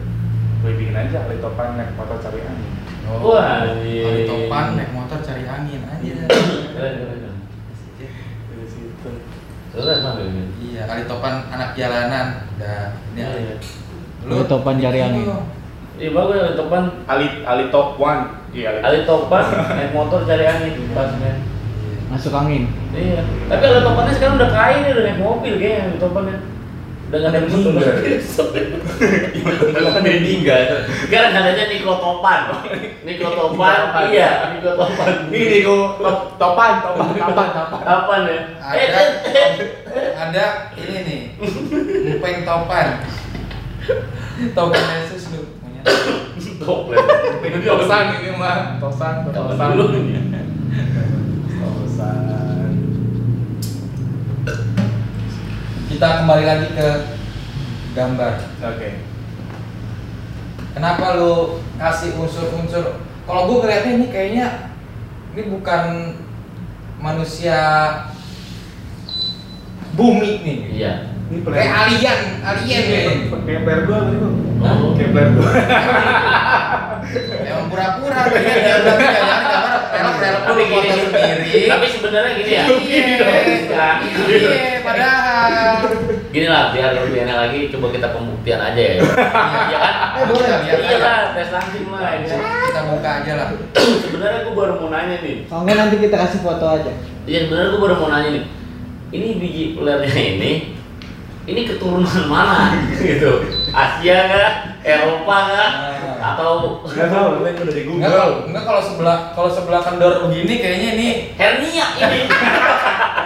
[0.57, 2.71] gue bikin aja Ali Topan naik motor cari angin
[3.07, 4.27] Wah, Ali iya.
[4.27, 6.13] Topan naik motor cari angin aja.
[9.77, 12.27] banget ini Iya, Ali Topan anak jalanan.
[12.57, 13.55] Udah, ini Iya, iya.
[14.25, 15.25] Ali Topan cari angin.
[15.97, 18.21] Iya bagus Ali Topan Ali Ali Top One
[18.53, 19.45] iya Ali Topan
[19.77, 21.57] naik motor cari angin pas men
[22.07, 22.71] Masuk angin.
[22.95, 23.19] Iya.
[23.51, 26.39] Tapi kalau topannya sekarang udah kaya nih, udah naik mobil kayaknya topannya.
[27.07, 27.71] Udah nggak ada Ada motor.
[27.75, 27.95] meninggal.
[29.75, 30.61] Udah kan meninggal.
[31.03, 32.39] Sekarang adanya Niko Topan.
[33.03, 35.27] Niko Topan, iya, Niko Topan.
[35.31, 37.79] Ini Niko top, topan, topan, topan, topan.
[37.83, 38.39] Topan ya.
[38.63, 39.01] Ada.
[40.15, 40.45] Ada
[40.79, 41.19] ini nih.
[42.15, 43.03] Empeng topan.
[44.55, 45.26] Topan Yesus.
[46.61, 46.99] Toplet.
[47.47, 49.67] Ini tosan ini mah, tosan, tosan.
[49.77, 49.85] dulu?
[51.57, 52.71] Tosan.
[55.87, 56.89] Kita kembali lagi ke
[57.95, 58.33] gambar.
[58.67, 58.89] Oke.
[60.77, 63.01] Kenapa lu kasih unsur-unsur?
[63.25, 64.47] Kalau gue ngeliatnya ini kayaknya
[65.33, 65.83] ini bukan
[67.01, 67.57] manusia
[69.97, 70.59] bumi nih.
[70.77, 70.93] Iya.
[71.27, 73.03] Ini Kayak alien, alien nih.
[73.43, 74.31] Kayak player gua tadi kok.
[74.57, 74.91] Oh.
[74.95, 75.49] Kayak player gua.
[77.41, 81.61] Emang pura-pura dia dia jangan gambar pelek-pelek dulu Tapi foto sendiri.
[81.67, 82.63] tapi sebenarnya gini ya.
[82.67, 83.01] Iya,
[84.27, 85.75] iya, padahal.
[86.27, 88.93] Gini lah, biar lebih enak lagi, coba kita pembuktian aja ya.
[88.99, 89.07] Iya
[89.73, 89.93] kan?
[90.17, 90.47] Eh, boleh.
[90.47, 92.01] Lihat Iya lah, tes langsung lah.
[92.05, 92.39] ya kan?
[92.67, 93.47] Kita buka aja lah.
[93.75, 95.35] Sebenarnya gue baru mau nanya nih.
[95.47, 96.91] Kalau nanti kita kasih foto aja.
[97.23, 98.43] Iya sebenarnya gue baru mau nanya nih.
[99.07, 100.51] Ini biji pelernya ini,
[101.47, 103.47] ini keturunan mana gitu?
[103.71, 104.51] Asia kah?
[104.83, 105.71] Eropa kah?
[106.17, 108.31] Atau Enggak tahu, lu udah di Google.
[108.51, 111.07] enggak kalau sebelah kalau sebelah kendor begini kayaknya ini
[111.39, 112.21] hernia ini?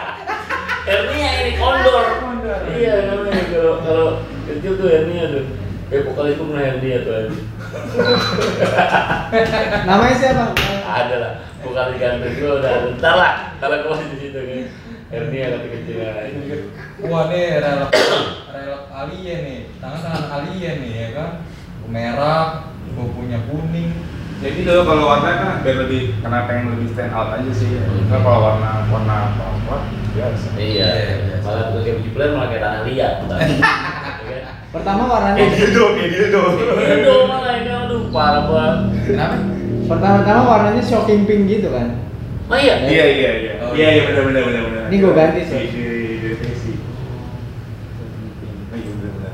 [0.89, 2.05] hernia ini kondor.
[2.71, 4.07] Iya namanya kalau kalau
[4.45, 5.45] kecil tuh hernia tuh.
[5.91, 7.35] Kayak vokalis gue pernah hernia tuh aja.
[9.83, 10.45] Namanya siapa?
[10.87, 12.89] Ada lah, vokalis ganteng gue udah ada.
[12.95, 14.65] Ntar lah, kalau gue di situ kan.
[15.11, 15.99] Hernia kata kecil
[17.11, 17.91] wah nih relak
[18.47, 19.59] relak alien nih.
[19.83, 21.31] Tangan-tangan alien nih ya kan.
[21.91, 23.91] Merah, punya kuning.
[24.41, 27.75] Jadi dulu kalau warna kan biar lebih karena pengen lebih stand out aja sih.
[28.07, 29.75] Nah, kalau warna warna apa
[30.15, 30.47] biasa.
[30.55, 30.87] Iya, Iya,
[31.27, 31.35] iya.
[31.43, 33.13] malah bukan kayak peler malah kayak tanah liat.
[34.21, 34.55] Iya kan?
[34.71, 35.59] Pertama warnanya Kayak kayak
[36.15, 36.53] gitu dong.
[36.79, 38.77] Iya dong malah ini aduh parah banget.
[39.11, 39.35] Kenapa?
[39.91, 41.99] pertama-tama warnanya shocking pink gitu kan.
[42.47, 42.75] Oh iya.
[42.87, 43.50] Iya iya iya.
[43.71, 44.01] Oh, Iya iya.
[44.05, 44.83] benar benar benar benar.
[44.85, 45.59] Ini gua ganti, sih.
[45.65, 46.71] Di di definisi.
[48.67, 49.33] Oh iya benar benar.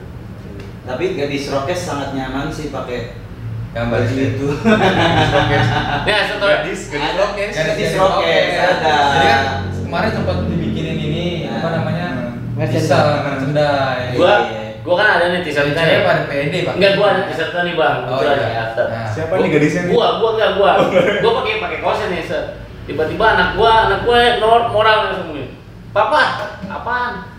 [0.86, 3.26] Tapi gadis rokes sangat nyaman sih pakai
[3.68, 4.48] Gambar itu.
[4.58, 7.54] Nah, satu Gadis, gadis rokes.
[7.54, 8.96] Gadis rokes, ada.
[9.14, 9.42] Jadi kan
[9.78, 11.72] kemarin sempat dibikinin ini apa Nah.
[11.78, 12.08] namanya?
[12.54, 12.90] Merchandise.
[12.90, 14.18] Bisa merchandise.
[14.18, 14.82] gua Iya.
[14.82, 16.02] gua kan ada nih t-shirtnya Saya ya.
[16.02, 16.74] pada pede, Pak.
[16.74, 17.98] Enggak gua ada t-shirtnya nih, Bang.
[18.04, 18.34] Oh, Gua iya.
[18.34, 18.86] ada after.
[18.88, 19.06] Nah.
[19.06, 19.94] Siapa nih gadisnya nih?
[19.94, 20.72] Gua, gua enggak gua.
[21.22, 22.46] Gua pakai pakai kaosnya nih, set.
[22.88, 25.52] Tiba-tiba anak gua, anak gua nomor moral langsung nih.
[25.92, 27.36] Papa, apaan?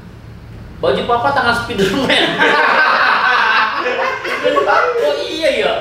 [0.77, 2.25] Baju papa tangan Spiderman.
[5.09, 5.73] oh iya ya.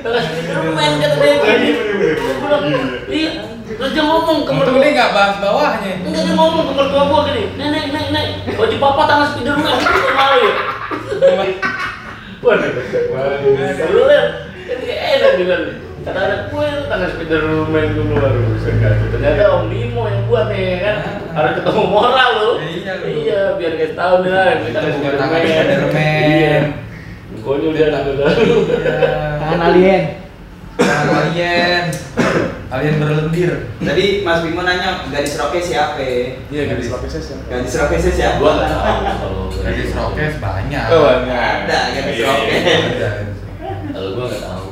[0.00, 1.28] Tangan Spiderman kata dia.
[1.28, 1.76] Iya, iya.
[3.04, 3.30] Iya.
[3.66, 4.80] Terus dia ngomong ke Untung mertua.
[4.80, 5.92] dia nggak bahas bawahnya.
[6.00, 10.12] Enggak dia ngomong ke mertua gua gini, nenek, nenek, nenek, baju papa tangan Spiderman, gua
[10.16, 10.54] malu ya.
[12.40, 12.72] Waduh,
[13.76, 14.26] seru kan?
[14.66, 15.60] Kan kayak enak dengan
[16.06, 18.42] kata anak gue itu tangan Spiderman dulu baru
[19.10, 20.96] Ternyata Om Limo yang buat nih ya kan.
[21.34, 22.50] Harus ketemu moral lu.
[22.62, 22.94] Iya.
[23.02, 25.40] Iya, biar guys tahu nih lah, tangan Spiderman.
[26.30, 26.56] Iya.
[27.42, 28.14] Konyol dia anak gue.
[28.14, 28.58] Iya.
[29.42, 30.02] Tangan alien.
[30.78, 31.84] Tangan alien.
[32.66, 33.52] Alien berlendir.
[33.78, 36.02] Tadi Mas Bimo nanya gadis rokes siapa?
[36.50, 37.42] Iya gadis rokesnya siapa?
[37.46, 38.36] Gadis rokesnya siapa?
[38.42, 40.84] Gua nggak tahu kalau Gadis rokes banyak.
[40.90, 41.54] Oh banyak.
[41.66, 42.50] Ada gadis Iya, rokes.
[42.50, 42.78] iya.
[42.90, 43.10] Ada.
[43.94, 44.65] kalau gua nggak tahu.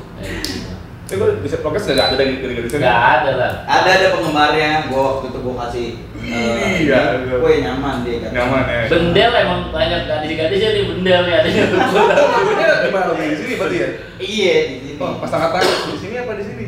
[1.04, 2.80] Eh, Tapi gua bisa rokes nggak ada dari dari gadisnya.
[2.80, 3.52] Nggak ada lah.
[3.68, 4.70] Ada ada penggemarnya.
[4.88, 5.88] Gua waktu itu gua kasih.
[6.24, 7.00] eh, Iya, ini, iya.
[7.36, 8.30] Woi nyaman dia kan.
[8.32, 8.80] Nyaman ya.
[8.88, 11.78] Bendel emang banyak gadis-gadisnya nih bendel adanya tuh.
[11.78, 12.26] Gua tahu.
[12.48, 13.88] Ini di mana di sini berarti ya?
[14.16, 14.92] Iya di sini.
[14.96, 16.66] Oh, pas tangan tangan di sini apa di sini?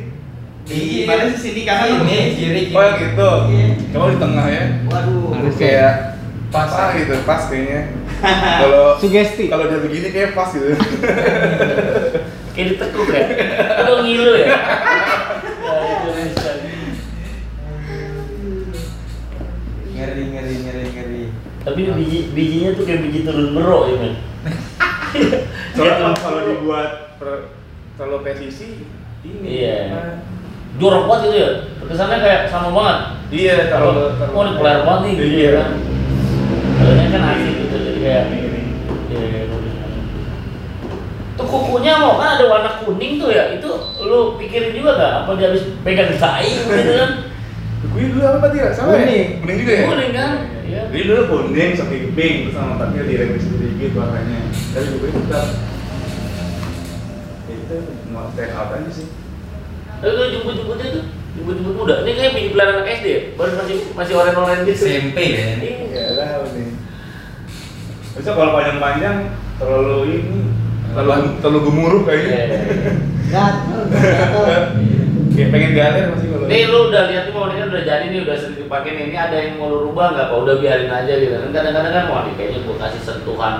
[0.67, 2.05] Di mana sih sini kanan?
[2.05, 2.77] Ini kiri kiri.
[2.77, 3.31] Oh yang gitu.
[3.49, 3.69] Iya.
[3.95, 4.65] Coba di tengah ya.
[4.85, 5.29] Waduh.
[5.33, 5.93] Harus Kayak
[6.53, 7.81] pas ah gitu, pas kayaknya.
[8.61, 9.45] Kalau Sugesti.
[9.49, 10.77] kalau dia begini kayak pas gitu.
[12.57, 13.23] Kayak ditekuk ya.
[13.85, 14.57] Aduh ngilu ya.
[19.97, 21.23] Ngeri ngeri ngeri ngeri.
[21.65, 24.15] Tapi biji bijinya tuh kayak biji turun merok ya men.
[25.75, 27.31] Soalnya kalau- kalau dibuat per
[27.97, 28.85] kalau presisi
[29.25, 29.47] ini.
[29.65, 29.79] Iya.
[29.91, 30.15] Nah,
[30.77, 31.51] Jorok banget gitu ya.
[31.89, 32.99] Kesannya kayak sama banget.
[33.27, 35.41] Iya, Kalau oh ini pelar banget nih gitu Iya.
[35.43, 35.71] ya kan.
[37.11, 38.61] Kan asik gitu jadi kayak Ini, ini.
[39.09, 39.75] Iya, iya, bagus.
[41.35, 43.55] Tuh kukunya mau kan ada warna kuning tuh ya.
[43.57, 43.71] Itu
[44.03, 47.11] lu pikirin juga gak apa dia habis pegang saing gitu kan?
[47.87, 48.69] Gue dulu apa tadi ya?
[48.75, 49.09] Sama Kuning.
[49.09, 49.27] ya?
[49.41, 49.85] Kuning juga ya?
[49.87, 50.31] Kuning kan?
[50.67, 50.83] Iya.
[50.91, 54.39] Jadi dulu kuning sampai pink terus sama tempatnya direvisi sedikit warnanya.
[54.75, 55.47] Tapi gue tetap
[57.47, 57.77] ya itu
[58.11, 59.07] mau stand out aja sih.
[60.03, 61.05] Tapi kalau jemput-jemputnya tuh
[61.39, 61.95] jemput muda.
[62.03, 63.21] Ini kayak biji pelajaran anak SD ya?
[63.39, 64.83] Baru masih masih oren-oren gitu.
[64.85, 65.71] SMP ya ini.
[65.95, 66.69] Iya tahu nih.
[68.17, 69.17] Bisa kalau panjang-panjang
[69.61, 70.39] terlalu ini
[70.97, 72.33] terlalu terlalu gemuruh Iya, kayaknya.
[72.33, 72.93] iya, iya.
[73.27, 74.63] Gatel, gatel.
[75.29, 76.47] Kayak pengen galer masih kalau.
[76.49, 79.05] Nih lu udah lihat nih mau ini udah jadi nih udah sering dipakai nih.
[79.07, 80.27] Ini ada yang mau lu rubah nggak?
[80.27, 81.35] Apa udah biarin aja gitu?
[81.37, 83.55] Kan kadang-kadang kan mau nih kayaknya gua kasih sentuhan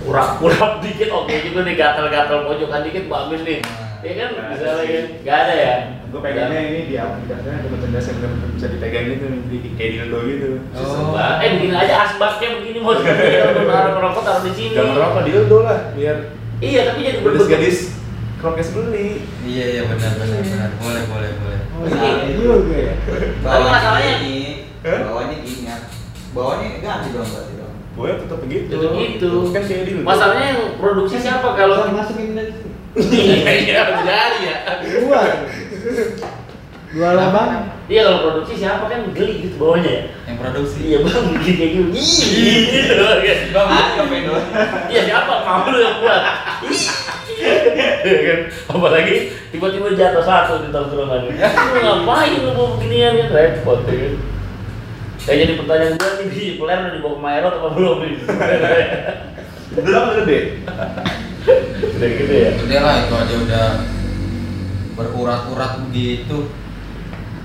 [0.00, 3.60] kurap-kurap dikit oke juga nih gatal-gatal pojokan dikit bagus nih.
[4.00, 4.96] Iya kan bisa lagi.
[5.22, 5.74] Gak ada ya.
[6.10, 8.18] Gue pengennya ini di aplikasinya ada merchandise yang
[8.50, 10.48] bisa dipegang gitu nih, di- kayak dildo gitu.
[10.74, 11.14] Oh.
[11.38, 14.74] Eh begini aja asbaknya begini mau kalau naruh rokok taruh di sini.
[14.74, 16.16] Jangan merokok dildo lah, biar
[16.60, 17.78] Iya tapi jadi berbentuk gadis-gadis
[18.36, 19.24] krokes beli.
[19.48, 20.70] Iya iya benar benar benar.
[20.76, 21.60] Boleh boleh boleh.
[21.72, 22.94] Oh, iya juga ya.
[23.40, 24.36] Tapi masalahnya- ini,
[24.84, 25.82] bawahnya ingat.
[26.36, 27.74] Bawahnya ganti dong berarti dong.
[27.96, 28.68] Gue tetap begitu.
[28.68, 29.30] Tetep gitu.
[29.52, 30.04] Kan kayak dildo.
[30.04, 32.36] Masalahnya yang produksi siapa kalau masukin.
[32.90, 34.56] Iya iya jadi ya.
[34.84, 35.20] Dua.
[36.90, 37.50] Dua lubang.
[37.88, 40.02] Iya kalau produksi siapa kan geli gitu bawahnya ya.
[40.40, 40.80] Produksi.
[40.88, 41.90] Iya bang begini kayak gitu.
[41.92, 42.94] Ih, gitu.
[43.52, 43.68] Bang?
[44.88, 46.22] Iya siapa mau lu yang buat.
[46.64, 46.82] Ih.
[48.00, 48.40] Iya kan
[48.72, 49.16] apalagi
[49.52, 51.28] tiba-tiba jatuh satu di tongkrongan.
[51.28, 54.14] Lu ngapain lu mau beginian kan repot ya kan.
[55.20, 58.12] Kayak jadi pertanyaan gue nih di peler udah dibawa ke Maerot apa belum nih?
[59.76, 60.38] Kan gede.
[62.00, 62.50] Udah gitu ya.
[62.56, 63.66] Udah lah itu aja udah
[64.96, 66.48] berurat-urat begitu.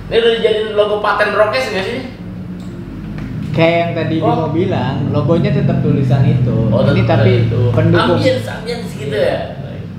[0.07, 1.99] Ini udah dijadiin logo paten Rokes nggak sih?
[3.55, 4.27] Kayak yang tadi Oh.
[4.27, 6.57] Bimo bilang, logonya tetap tulisan itu.
[6.67, 7.61] Oh, ini tetap tapi itu.
[7.71, 8.19] pendukung.
[8.19, 9.37] Ambience, ambience gitu ya.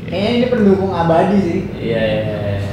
[0.05, 1.59] Kayaknya ini pendukung abadi sih.
[1.75, 2.73] Iya, iya, iya.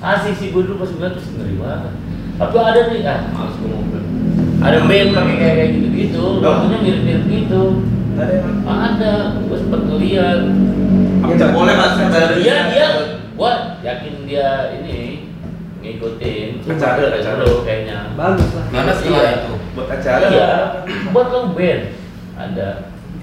[0.00, 1.92] Asik sih gue dulu pas ngeliat terus ngeri banget.
[2.34, 4.06] Tapi ada nih, ah males gue mau bilang.
[4.58, 7.62] Ada band pakai kayak kayak gitu gitu, logonya mirip-mirip gitu.
[8.14, 8.56] Ada emang.
[8.64, 10.40] Ada, gue sempet ngeliat.
[11.20, 13.52] Nggak boleh masuk dari Dia dia, gue
[13.84, 14.98] yakin dia ini
[15.78, 16.48] ngikutin.
[16.62, 17.36] Cuma Acara, dari acara.
[17.38, 17.98] dulu kayaknya.
[18.14, 18.64] Bagus lah.
[18.70, 19.32] Mana setelah Iya.
[19.36, 19.52] itu?
[19.78, 20.26] Buat acara.
[20.26, 20.50] Iya,
[21.14, 21.82] buat lo band.
[22.34, 22.68] Ada.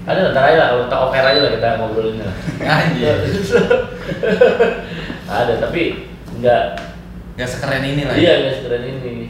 [0.06, 2.34] Ada ntar aja lah, kalau kita oper aja lah kita ngobrolin lah.
[2.64, 3.16] Anjir.
[5.36, 5.82] ada, tapi
[6.32, 6.64] enggak
[7.36, 8.16] Gak sekeren ini lah.
[8.16, 8.34] Iya, ya.
[8.40, 9.28] nggak sekeren ini.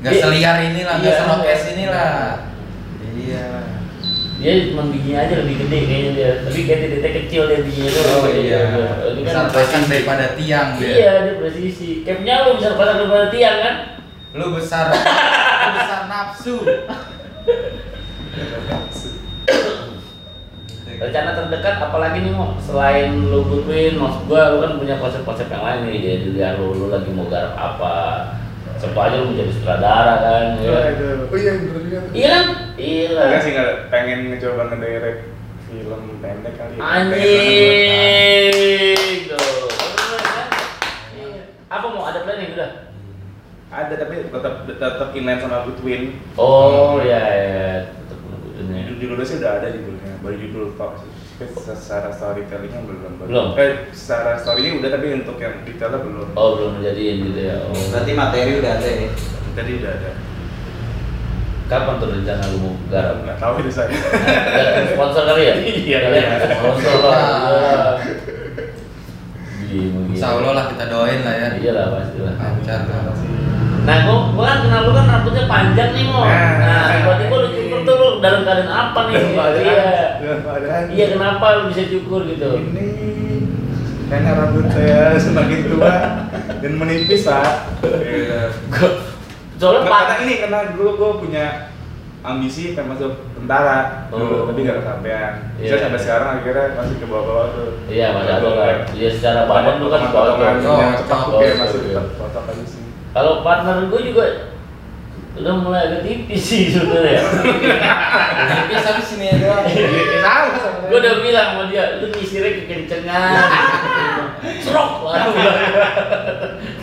[0.00, 0.22] Gak Iya.
[0.24, 1.04] seliar ini lah, Iya.
[1.04, 2.16] gak serokes ini lah.
[3.04, 3.44] Iya.
[4.36, 6.30] Dia cuma bijinya aja lebih gede kayaknya dia.
[6.44, 8.02] Tapi kayak titik kecil dia bijinya tuh.
[8.08, 8.58] Oh Gede iya.
[8.68, 8.86] juga.
[9.12, 10.88] Ini Bisa kan pasang daripada tiang dia.
[10.92, 11.90] Iya, dia presisi.
[12.04, 13.74] Capnya lu bisa pasang daripada tiang kan?
[14.36, 16.60] Lu besar, lu besar nafsu.
[20.96, 25.64] Rencana terdekat apalagi nih mau selain lu Goodwin, maksud gua lu kan punya konsep-konsep yang
[25.64, 27.96] lain nih jadi dilihat lu, lu lagi mau garap apa
[28.76, 30.92] Siapa aja lu menjadi sutradara kan ya.
[30.92, 31.32] Aduh.
[31.32, 31.98] Oh iya, bener juga.
[32.12, 32.44] Iya kan?
[32.76, 33.24] Iya lah.
[33.24, 35.20] Enggak sih enggak pengen ngecoba ngedirect
[35.64, 36.80] film pendek kali ya.
[36.84, 38.52] Anjing.
[39.32, 40.48] Bener kan?
[41.16, 41.40] Iya.
[41.72, 42.85] Apa mau ada planning udah?
[43.66, 46.22] Ada tapi tetap tetap inline sama Goodwin.
[46.38, 47.70] Oh iya iya.
[47.98, 48.86] Tetap menunggunya.
[48.86, 51.10] Judul judulnya sih udah ada judulnya, baru judul tok sih.
[51.36, 53.12] Secara storytellingnya belum.
[53.26, 53.46] Belum?
[53.58, 56.28] Eh, secara storynya udah tapi untuk yang detailnya belum.
[56.38, 57.56] Oh belum menjadiin gitu ya.
[57.66, 57.74] Oh.
[57.90, 59.10] Berarti materi udah ada ya.
[59.58, 60.10] Tadi udah ada.
[61.66, 63.26] Kapan tuh rencana lu mau garap?
[63.26, 63.90] Nggak tahu itu saya.
[64.94, 65.54] Sponsor kali ya?
[65.90, 66.54] Iya, Kalian iya.
[66.54, 67.85] Sponsor lah.
[69.76, 71.48] Gini, Insya Allah lah kita doain lah ya.
[71.54, 72.34] Iya lah pasti lah.
[72.34, 73.14] Lancar lah.
[73.86, 76.20] Nah, gua, gua kan kenal lu kan rambutnya panjang nih mo.
[76.20, 76.52] Nah.
[76.58, 79.14] Nah, tiba-tiba lu cukur tuh lu dalam keadaan apa nih?
[79.14, 80.90] Dalam keadaan- Iya.
[80.90, 82.48] Iya kenapa lu bisa cukur gitu?
[82.50, 82.86] Ini
[84.06, 85.94] karena rambut saya semakin tua
[86.58, 87.78] dan menipis pak.
[87.84, 88.40] Iya.
[88.68, 88.98] Gua-
[89.56, 91.44] Soalnya karena ini karena dulu gue punya
[92.26, 94.46] ambisi pengen masuk tentara dulu Oh.
[94.50, 95.32] tapi gak kesampaian.
[95.56, 95.68] Iya.
[95.70, 97.70] Saya sampai sekarang akhirnya masih ke bawah-bawah tuh.
[97.86, 98.66] Iya, masih ada lah.
[98.90, 101.64] Iya secara badan lu kan potongan yang cepat Oh, iya, iya.
[101.70, 102.82] tetap cocok aja sih.
[103.14, 104.24] Kalau partner gue juga
[105.36, 107.20] udah mulai agak tipis sih sebenarnya.
[108.56, 109.64] Tipis tapi sini doang.
[109.68, 110.24] Iya,
[110.56, 110.88] sama.
[110.88, 113.36] gue udah bilang sama dia, lu nyisirnya kekencengan.
[114.62, 115.26] Serok lah.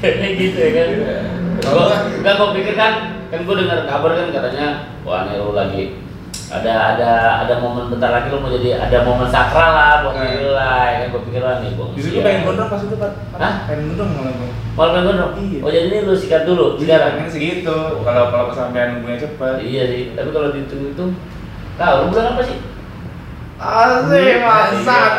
[0.02, 0.88] Kayaknya gitu ya kan.
[1.64, 1.86] Gue
[2.20, 2.94] enggak gue pikir kan,
[3.32, 4.68] kan gue dengar kabar kan katanya,
[5.08, 5.96] wah nih lu lagi
[6.54, 7.10] ada ada
[7.46, 10.22] ada momen bentar lagi lu mau jadi ada momen sakral lah buat Nah.
[10.22, 12.82] diri lu lah ya kan gue pikir lah nih gue Justru gue pengen gondrong pas
[12.84, 13.12] itu pak.
[13.42, 13.54] Hah?
[13.66, 14.50] Pengen gondrong malah gue.
[14.78, 15.32] Malah pengen gondrong?
[15.40, 15.60] Iya.
[15.66, 17.12] Oh jadi ini lu sikat dulu sekarang?
[17.18, 17.78] Pengen segitu.
[18.06, 19.56] Kalau kalau kesampaian gue cepet.
[19.66, 21.12] Iya sih, tapi kalau dihitung-hitung
[21.74, 22.58] Tahu lu bulan apa sih?
[23.56, 25.12] Asik masak.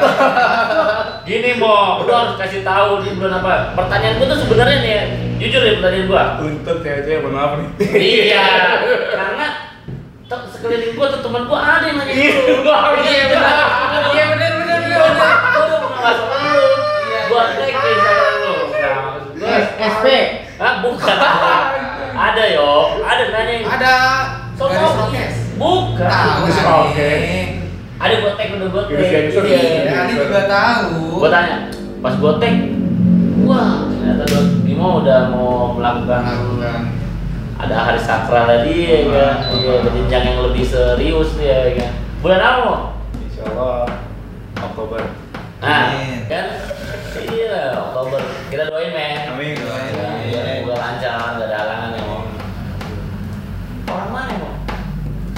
[1.25, 3.73] Gini Mo, lu harus kasih tahu di bulan apa.
[3.73, 5.03] Pertanyaan gua tuh sebenarnya nih, ya,
[5.39, 6.23] jujur ya pertanyaan gua.
[6.39, 7.69] Untuk cewek-cewek mohon maaf nih.
[8.29, 8.45] iya,
[9.09, 9.47] karena
[10.25, 12.53] te- sekeliling gua tuh teman gua ada yang nanya Iya, gitu.
[13.01, 13.57] Iya benar.
[14.11, 14.99] Iya bener bener bener.
[15.01, 16.69] Gua udah ngasih lu.
[17.01, 17.65] Iya, Gua iya.
[17.73, 18.55] ke Instagram lu.
[19.35, 20.07] Nah, SP.
[20.55, 21.17] Ah, bukan.
[22.15, 22.71] ada yo,
[23.01, 23.57] ada nanya.
[23.67, 23.95] Ada
[24.55, 25.01] So, garis tau?
[25.03, 25.35] rokes.
[25.57, 26.09] Bukan.
[26.47, 26.63] Sih.
[26.63, 27.64] rokes.
[27.95, 28.69] Ada gotek udah.
[28.91, 29.43] Garis gangster.
[29.47, 29.61] Iya.
[29.87, 31.23] Ya, Ani juga tahu.
[31.23, 31.57] Gua tanya,
[32.03, 32.55] pas gotek,
[33.47, 36.81] wah ternyata Dot Bimo udah mau melakukan Melakukan.
[37.55, 41.91] ada hari sakral tadi ya kan, iya ada jenjang yang lebih serius nih ya kan.
[42.21, 42.79] Bulan apa mau?
[43.21, 43.87] Insya Allah
[44.59, 45.01] Oktober.
[45.65, 46.29] Nah, Amin.
[46.29, 46.47] kan
[47.25, 48.21] iya Oktober
[48.53, 49.33] kita doain men.
[49.33, 49.55] Amin.
[49.57, 51.54] Ya, ya, semoga lancar, gak ada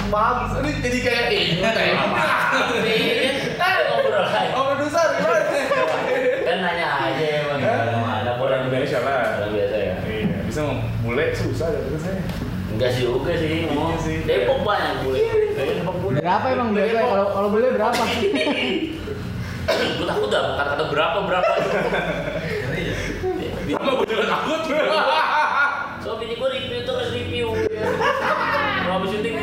[0.07, 1.99] Bagus, ini jadi kayak ini kayak
[3.91, 4.55] ngobrol aja.
[4.55, 5.43] Oh, produser gimana?
[6.47, 7.59] Kan nanya aja emang.
[7.59, 9.43] Ada Orang Indonesia lah.
[9.43, 9.95] Orang biasa ya.
[10.07, 10.63] Iya, bisa
[11.03, 12.23] bule susah ya terus saya.
[12.71, 14.23] Enggak sih juga sih, mau Iya sih.
[14.23, 15.19] Depok banyak bule.
[15.55, 16.19] Depok bule.
[16.23, 18.01] Berapa emang biasa kalau kalau beli berapa?
[19.67, 21.51] Gue takut dah bukan kata berapa berapa.
[21.59, 21.83] Ya?
[23.75, 24.59] Sama gue juga takut.
[25.99, 27.51] So bini gue review terus review.
[27.67, 27.91] Ya.
[28.87, 29.35] Mau habis syuting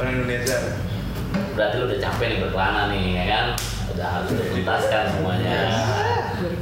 [0.00, 0.56] Orang Indonesia.
[1.52, 3.44] Berarti lu udah capek nih berkelana nih ya kan?
[3.92, 5.58] Udah harus dituntaskan semuanya.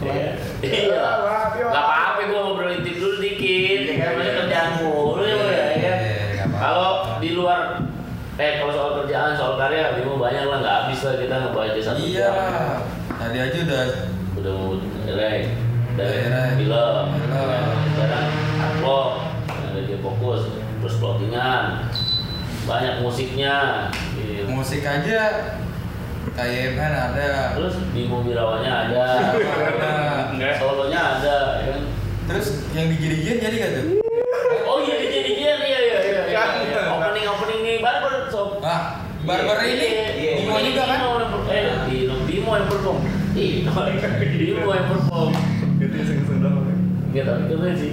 [0.03, 0.31] Iya.
[0.59, 1.07] Iya.
[1.55, 3.81] Gak apa-apa gue ngobrol intip dulu dikit.
[3.87, 5.99] Ya kan masih kerjaan mulu ya ya kan.
[6.35, 6.49] Nggak.
[6.59, 6.91] Kalau
[7.23, 7.61] di luar
[8.39, 11.99] Eh kalau soal kerjaan, soal karya, Bimo banyak lah nggak habis lah kita ngebaca satu
[11.99, 12.31] Iya.
[13.19, 13.83] Tadi aja udah
[14.39, 14.71] udah mau
[15.03, 15.39] relay
[15.99, 16.19] dari
[16.55, 17.67] film Film.
[17.99, 18.27] sekarang
[18.63, 19.11] upload
[19.51, 21.91] ada dia fokus terus plottingan
[22.69, 23.55] banyak musiknya
[24.13, 24.45] gitu.
[24.47, 25.21] musik aja
[26.37, 27.57] kayak kan ada.
[27.57, 29.89] terus Bimo Birawanya ada Ada.
[30.31, 30.55] Enggak.
[30.61, 31.83] solonya ada ya kan
[32.29, 33.87] Terus yang digiri-giri jadi gak tuh?
[34.69, 36.21] oh iya DJ iya iya iya iya,
[36.61, 36.81] iya.
[36.93, 40.99] opening opening nih barber sob Ah, barber ini Iya, Bimo ini juga kan?
[41.49, 42.99] Eh Bimo Bimo yang perform
[43.33, 43.73] Bimo
[44.37, 45.31] Bimo yang perform
[45.81, 46.69] Itu iseng-iseng doang.
[47.09, 47.93] Tapi keren sih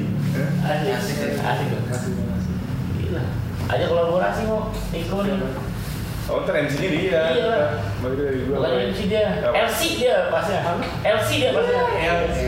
[0.59, 1.67] Asik Asik, Asik.
[1.88, 2.13] Asik makasih.
[2.99, 3.23] Gila
[3.65, 5.25] Aja kolaborasi mau Ikut
[6.25, 7.21] Oh, ntar MC-nya dia.
[7.38, 7.58] Iya.
[8.01, 8.58] Balik dari gua.
[8.65, 9.54] Bukan MC dia Apa?
[9.69, 10.60] LC dia pasnya
[11.06, 12.39] LC dia pasnya LC.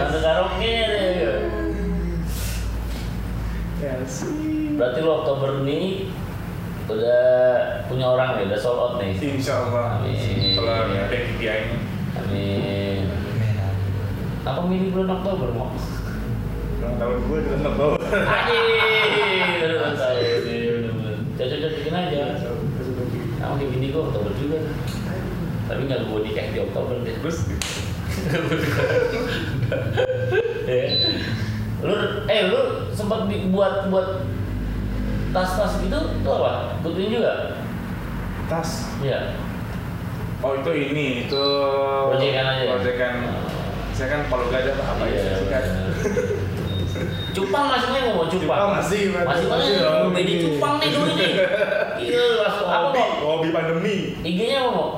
[0.00, 0.72] Nonton karaoke
[3.76, 4.18] dia LC.
[4.80, 6.08] Berarti lo Oktober ini
[6.88, 7.26] Udah
[7.90, 10.00] punya orang nih, udah sold out nih Insya Allah.
[10.00, 10.56] Amin.
[10.56, 11.76] Kalau ada KPI-nya.
[12.24, 13.04] Amin
[14.48, 15.76] Apa milih bulan Oktober mau?
[16.80, 17.98] Ulang tahun gue juga nggak bawa.
[17.98, 20.55] Anjir, udah tahu sih, bener-bener.
[21.36, 22.22] Cocok-cocokin aja.
[23.36, 24.58] Sama kayak bini gue Oktober juga.
[25.66, 27.14] Tapi nggak gue nikah di Oktober deh.
[27.16, 27.38] Terus
[30.66, 30.86] Ya.
[31.78, 31.94] lu
[32.26, 34.24] eh lu sempat bi- buat buat
[35.30, 36.80] tas-tas gitu itu apa?
[36.80, 37.34] Butuhin juga?
[38.46, 38.86] tas.
[38.98, 39.34] Iya.
[40.38, 41.44] Oh itu ini itu.
[42.08, 42.64] Proyekan aja.
[42.72, 43.14] Proyekan.
[43.90, 45.34] Saya kan Palu Gada apa Iya, ya?
[45.48, 45.64] Kan.
[47.36, 48.48] Cupang main ngomong cupang.
[48.48, 49.44] Cupang masih, masih.
[49.44, 49.74] masih.
[50.16, 51.32] Jadi cupang nih dulu nih.
[51.96, 53.28] Iya, langsung apa Hobi, mau?
[53.36, 53.96] hobi pandemi.
[54.24, 54.88] IG-nya apa mau?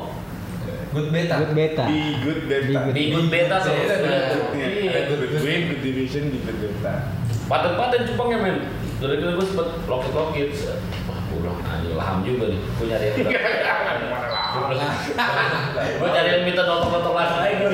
[0.89, 1.35] Good beta.
[1.43, 1.85] Good beta.
[1.85, 2.81] Di good beta.
[2.95, 3.75] Di good beta Iya, tuh.
[3.75, 4.11] ada
[4.55, 5.01] Iya, Iya.
[5.11, 7.11] good win, good division di good beta.
[7.51, 8.57] Paten-paten cupangnya men.
[8.99, 10.49] Dari kira gue sempet lokit-lokit.
[11.07, 12.61] Wah pulang aja laham juga nih.
[12.79, 13.17] Gue nyari yang
[15.99, 17.71] Gue cari yang minta notok-notok langsung aja gue.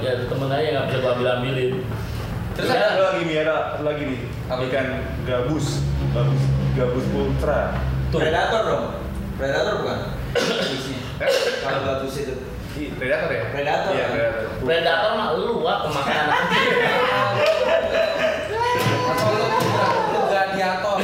[0.00, 1.72] Ya temen aja nggak bisa gue ambil-ambilin.
[2.54, 4.20] Terus Ya, Satu lagi nih ada lagi nih.
[4.46, 4.60] Apa?
[4.70, 4.86] Ikan
[5.26, 5.82] gabus,
[6.14, 6.42] gabus,
[6.78, 7.82] gabus ultra.
[8.14, 8.22] Tuh.
[8.22, 8.84] Predator dong.
[9.34, 9.98] Predator bukan?
[11.18, 11.30] Eh?
[11.66, 12.34] Kalau bagus itu.
[12.94, 13.42] Predator ya?
[13.50, 13.90] Predator.
[13.90, 14.42] Iya, predator.
[14.62, 16.26] Predator mah lu wah pemakan.
[19.10, 19.46] Atau lu
[20.14, 20.96] lu gladiator.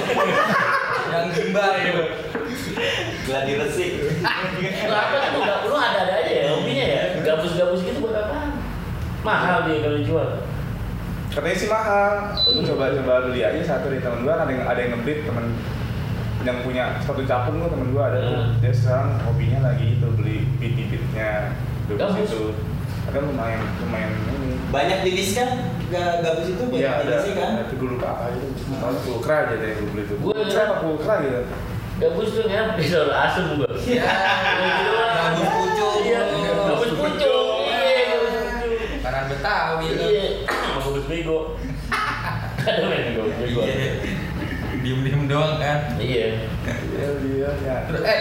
[1.11, 2.05] yang gimbal itu.
[3.27, 3.91] Gladi resik.
[4.87, 7.03] Lu apa kan lu, lu ada-ada aja ya hobinya ya.
[7.27, 8.55] Gabus-gabus gitu buat apa?
[9.27, 10.31] Mahal dia kalau dijual.
[11.41, 12.15] Katanya sih mahal.
[12.53, 15.57] Lu coba coba beli aja satu di temen gua ada yang ada yang ngeblit temen
[16.45, 18.37] yang punya sepatu capung tuh temen gua ada tuh.
[18.37, 18.61] Hmm.
[18.61, 21.57] Dia sekarang hobinya lagi itu beli bit-bitnya
[21.89, 22.29] gabus Gabus?
[22.29, 22.45] itu.
[23.09, 24.61] Ada lumayan lumayan ini.
[24.69, 25.49] Banyak jenis kan?
[25.89, 27.51] Ga- Gabus itu banyak Iya jenis kan?
[27.65, 28.47] Ada gue lupa apa itu.
[28.77, 30.15] Kalau pulkra aja deh gue beli itu.
[30.21, 31.41] Pulkra apa pulkra gitu.
[32.05, 33.69] Gabus tuh ya bisa asem gua.
[42.61, 43.61] Ada main gabus bego.
[43.65, 43.89] Iya.
[44.81, 45.79] Diem-diem doang kan.
[45.97, 46.27] Iya.
[46.65, 47.77] Iya dia ya.
[47.87, 48.21] Terus eh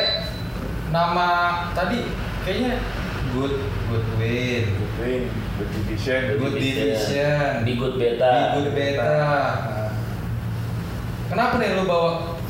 [0.90, 1.28] nama
[1.72, 2.10] tadi
[2.44, 2.82] kayaknya
[3.32, 3.56] good
[3.88, 4.64] good win.
[4.66, 5.22] Good win,
[5.56, 7.52] good division, Good division.
[7.64, 8.34] Di good beta.
[8.34, 9.06] Di good beta.
[9.06, 9.88] Nah,
[11.30, 12.42] Kenapa nih lu bawa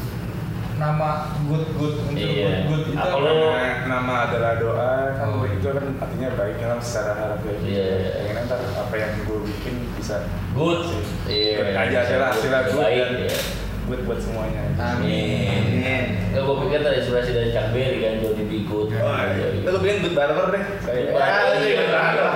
[0.80, 2.64] nama good good untuk Iya.
[2.64, 3.08] good good itu?
[3.12, 5.44] Karena nama adalah doa kan Oh.
[5.44, 7.60] itu kan artinya baik dalam secara harafiah.
[7.60, 7.92] Iya.
[8.24, 10.24] Pengennya ntar apa yang gue bikin bisa
[10.56, 10.82] Good.
[11.28, 11.76] Iya.
[11.76, 13.39] Aja, hasilnya hasilnya good Baik, dan iya.
[13.86, 14.64] good buat semuanya.
[14.80, 16.04] Amin.
[16.32, 18.52] Enggak, gue pikir terinspirasi dari Chuck Berry kan, Johnny B.
[18.66, 18.89] Good.
[18.97, 19.45] Oh, iya.
[19.68, 20.64] Lu good barber deh.
[20.82, 21.00] Saya.
[21.04, 21.30] Good barber.
[21.30, 22.32] Ah, iya, good barber.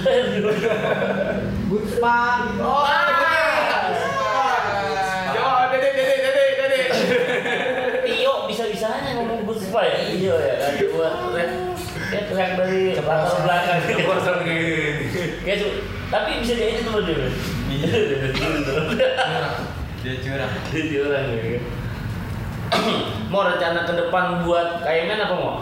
[1.70, 2.46] Good spa.
[2.58, 3.30] Oh, dede.
[8.06, 9.98] Tio bisa-bisanya ngomong good spy ya?
[10.10, 11.69] Iya ya kan,
[12.10, 13.78] buat teriak ya dari latar belakang
[14.42, 15.06] gini.
[15.40, 16.68] Kayak cu- tapi bisa dia
[17.70, 17.88] Iya.
[18.34, 19.54] Curang.
[20.00, 20.52] Dia curang.
[20.66, 21.60] Jadi orang ya
[23.30, 25.56] Mau rencana ke depan buat KMN apa mau?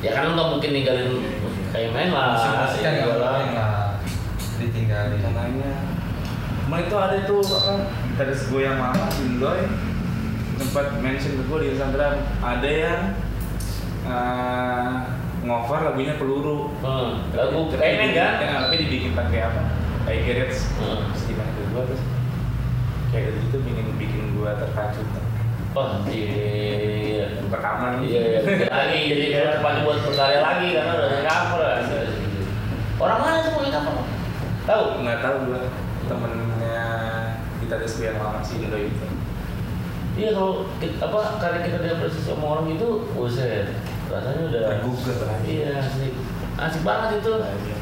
[0.00, 1.10] Ya kan lu nggak mungkin ninggalin
[1.70, 3.88] KMN lah Musik-musik kan nggak lah.
[4.58, 5.16] ditinggalin.
[5.16, 5.72] Rencananya
[6.62, 7.74] Emang itu ada tuh apa
[8.14, 9.60] dari gue yang lama Sindoy
[10.54, 13.00] sempat mention ke gue di Instagram ada yang
[14.10, 14.94] eh,
[15.46, 16.74] ngover lagunya peluru.
[16.82, 18.32] Hmm, lagu KMN kan?
[18.42, 19.62] ya, tapi dibikin pakai apa?
[20.04, 21.06] Kayak Gerets Hmm.
[21.14, 22.02] terus gimana ke gue terus
[23.10, 25.02] kayak gitu bikin bikin gue terpacu.
[25.70, 28.02] Oh iya rekaman.
[28.02, 29.26] Iya, iya, bikin lagi jadi
[29.58, 31.82] tempat buat berkarya lagi karena udah cover kan.
[33.00, 33.94] Orang mana tuh punya cover?
[34.66, 34.84] Tahu?
[35.02, 35.62] nggak tahu gue
[36.10, 36.82] temennya
[37.62, 39.06] kita ada yang lama si Indo itu.
[40.18, 40.66] Iya kalau
[41.00, 43.70] apa karena kita diapresiasi sama orang itu, buset,
[44.10, 45.38] rasanya udah Tergugah.
[45.42, 46.12] Iya, asik,
[46.56, 47.32] asik banget itu.
[47.32, 47.76] Nah, iya,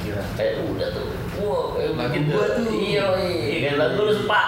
[0.00, 1.06] tidak Kayak udah tuh,
[1.36, 2.30] wow, kayak Lagu begitu.
[2.30, 2.66] gua tuh.
[2.70, 4.46] Iya, iya, kayak lagu lu sepak.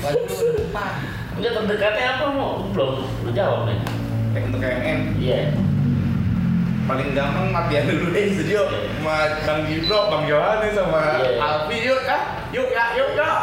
[0.00, 0.92] Waduh, udah depan.
[1.32, 2.52] Enggak terdekatnya apa mau?
[2.68, 3.78] Belum, lu jawab nih.
[4.32, 5.40] kayak untuk KMN Iya.
[6.82, 11.38] paling gampang latihan dulu deh di studio sama Bang Gibro, Bang Yohanes sama Iya.
[11.38, 12.22] Alfi yuk kah?
[12.50, 13.08] Yuk ya, yuk.
[13.14, 13.38] Lah,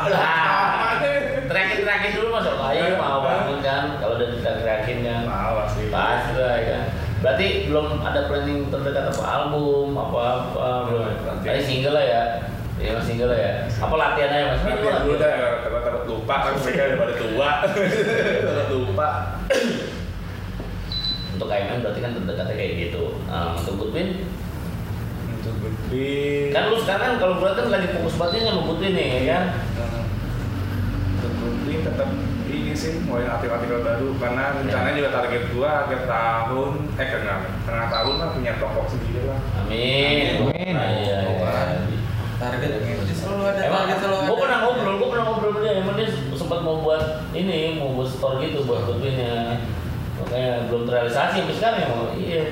[1.50, 3.98] terakhir terakhir dulu masuk ayo mau bangun kan?
[3.98, 5.22] Kalau udah kita terakhir kan.
[5.26, 5.82] Mau pasti.
[5.90, 6.84] Pasti lah ya kan.
[7.20, 11.04] Berarti belum ada planning terdekat apa album apa apa belum.
[11.42, 12.24] Tadi single lah ya.
[12.80, 13.54] Iya mas single lah ya.
[13.68, 14.62] Apa latihan aja mas?
[14.64, 15.32] Latihan dulu dah,
[15.66, 17.50] takut takut lupa kan mereka udah pada tua.
[18.48, 19.10] Takut lupa.
[21.36, 23.04] Untuk KMN berarti kan terdekatnya kayak gitu.
[23.28, 24.28] Nah, untuk Goodwin
[25.40, 26.52] Untuk Goodwin.
[26.52, 29.44] kan lu sekarang kalau gue kan lagi fokus banget sama Goodwin nih ya kan.
[31.50, 32.10] Goodwin tetap
[32.50, 36.72] ini sih mulai artikel-artikel baru karena rencananya juga target gua akhir tahun
[37.02, 39.40] eh tengah tengah tahun lah punya toko sendiri lah.
[39.66, 40.46] Amin.
[40.46, 40.74] Amin.
[40.78, 41.54] Nah, iya, iya.
[42.40, 44.28] Target dia selalu ada Emang target selalu ada.
[44.32, 46.08] gue pernah ngobrol, gue pernah ngobrol sama dia, emang dia
[46.40, 47.04] sempat mau buat
[47.36, 49.60] ini, mau buat store gitu buat Goodwinnya
[50.24, 52.44] Makanya belum terrealisasi sampai sekarang emang, iya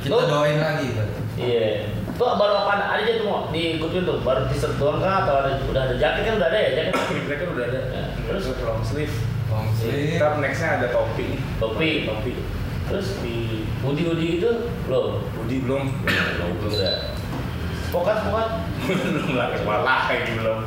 [0.00, 1.20] Kita doain lagi berarti.
[1.36, 5.38] Iya Tuh baru apaan aja tuh mau di Goodwin tuh, baru t-shirt doang kah atau
[5.38, 6.94] ada, udah ada jaket kan udah ada ya jaket
[7.30, 7.80] Mereka udah ada.
[7.94, 8.66] Ya, Terus terus?
[8.66, 9.14] long sleeve.
[9.46, 10.18] Long sleeve.
[10.18, 11.38] Ntar nextnya ada topi.
[11.62, 12.10] Topi.
[12.10, 12.32] Topi.
[12.90, 14.50] Terus Di hoodie-hoodie gitu,
[14.90, 15.84] belum Budi belum.
[16.02, 17.14] Belum juga
[17.88, 18.50] Pokat-pokat
[18.84, 20.58] belum lah kepala lagi belum.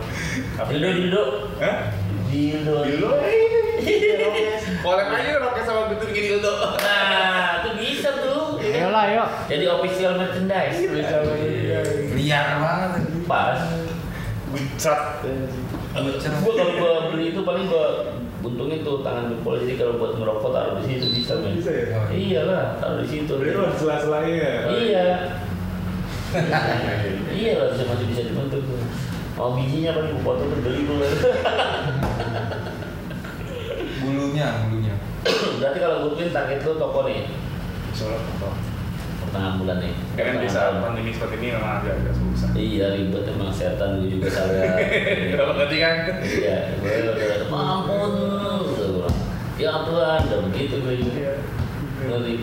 [0.72, 1.24] Dildo, dildo
[1.60, 1.78] Hah?
[2.32, 3.10] Dildo Dildo.
[4.82, 6.54] Kolek aja rokes sama gitu bikin dildo.
[6.80, 8.61] Nah, itu bisa tuh ya kan?
[8.72, 9.30] Ayolah, yuk.
[9.51, 10.80] Jadi official merchandise.
[10.80, 11.80] Bisa Iya.
[12.15, 12.91] Liar banget.
[13.28, 13.59] Pas.
[14.51, 14.99] Bocor.
[16.43, 20.49] Gua kalau gua beli itu paling gua buntungin tuh tangan jempol jadi kalau buat ngerokok
[20.49, 21.55] taruh di situ bisa men.
[21.61, 21.86] Bisa ya?
[21.99, 23.32] Oh, Iya lah, taruh di situ.
[23.38, 24.72] Beli lo sela-selanya.
[24.72, 25.05] Iya.
[27.32, 28.82] iya lah bisa masih bisa dibentuk tuh.
[29.36, 31.05] Mau bijinya paling gua potong tuh beli dulu.
[34.01, 34.95] Bulunya, bulunya.
[35.61, 37.30] Berarti kalau Goodwin target lu toko nih
[37.92, 39.94] Pertengahan bulan nih.
[40.16, 42.50] Karena di Pertengahan saat pandemi seperti ini memang agak-agak susah.
[42.58, 44.76] Iya ribet emang setan gue juga salah.
[45.38, 45.96] Kalau ngerti kan?
[46.24, 48.12] Iya, gue udah mampun.
[49.62, 51.14] Ya Tuhan, udah begitu gue juga.
[51.16, 51.34] Iya.
[52.02, 52.36] Ngeri.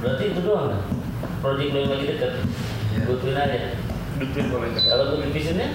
[0.00, 0.82] Berarti itu doang kan?
[1.42, 2.32] Project lo yang lagi deket.
[2.94, 3.00] Iya.
[3.04, 3.58] Gue twin aja.
[4.16, 4.88] Duitnya boleh dekat.
[4.88, 5.68] Kalau gue divisionnya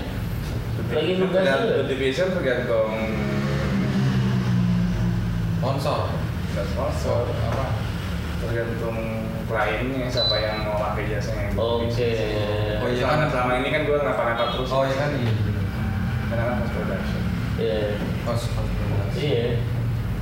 [0.91, 1.83] lagi nugas juga.
[1.85, 2.91] Division tergantung
[5.61, 6.30] Sponsor.
[6.51, 7.65] Nggak sponsor apa
[8.37, 8.97] tergantung
[9.45, 12.09] kliennya siapa yang mau pakai jasanya Oke.
[12.81, 13.27] Oh, iya selama, kan?
[13.29, 15.33] selama ini kan gue ngapa-ngapa terus Oh iya kan iya.
[16.27, 17.21] karena kan post production
[17.55, 17.79] Iya.
[18.23, 19.19] Kos kos produksi.
[19.21, 19.45] Iya.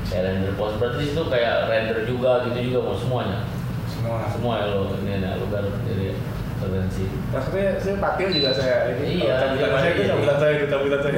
[0.04, 3.40] Kayak render post berarti itu kayak render juga gitu juga mau semuanya.
[3.88, 6.14] semua Semua ya lo ini ya lo garap jadi
[6.56, 7.04] intervensi.
[7.30, 10.10] maksudnya saya patio juga saya ini Iya, cabutan iya, saya itu iya.
[10.12, 11.16] cabutan saya itu cabutan saya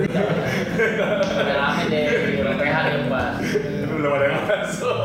[1.41, 3.29] Udah rame deh di PH deh Pak.
[4.01, 4.97] Belum ada yang masuk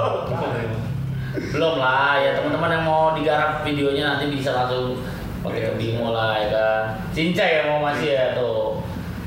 [1.37, 5.05] Belum lah ya teman-teman yang mau digarap videonya nanti bisa langsung
[5.45, 6.83] pakai ke Bimo lah ya kan.
[7.13, 8.81] Cincai yang mau masih ya tuh.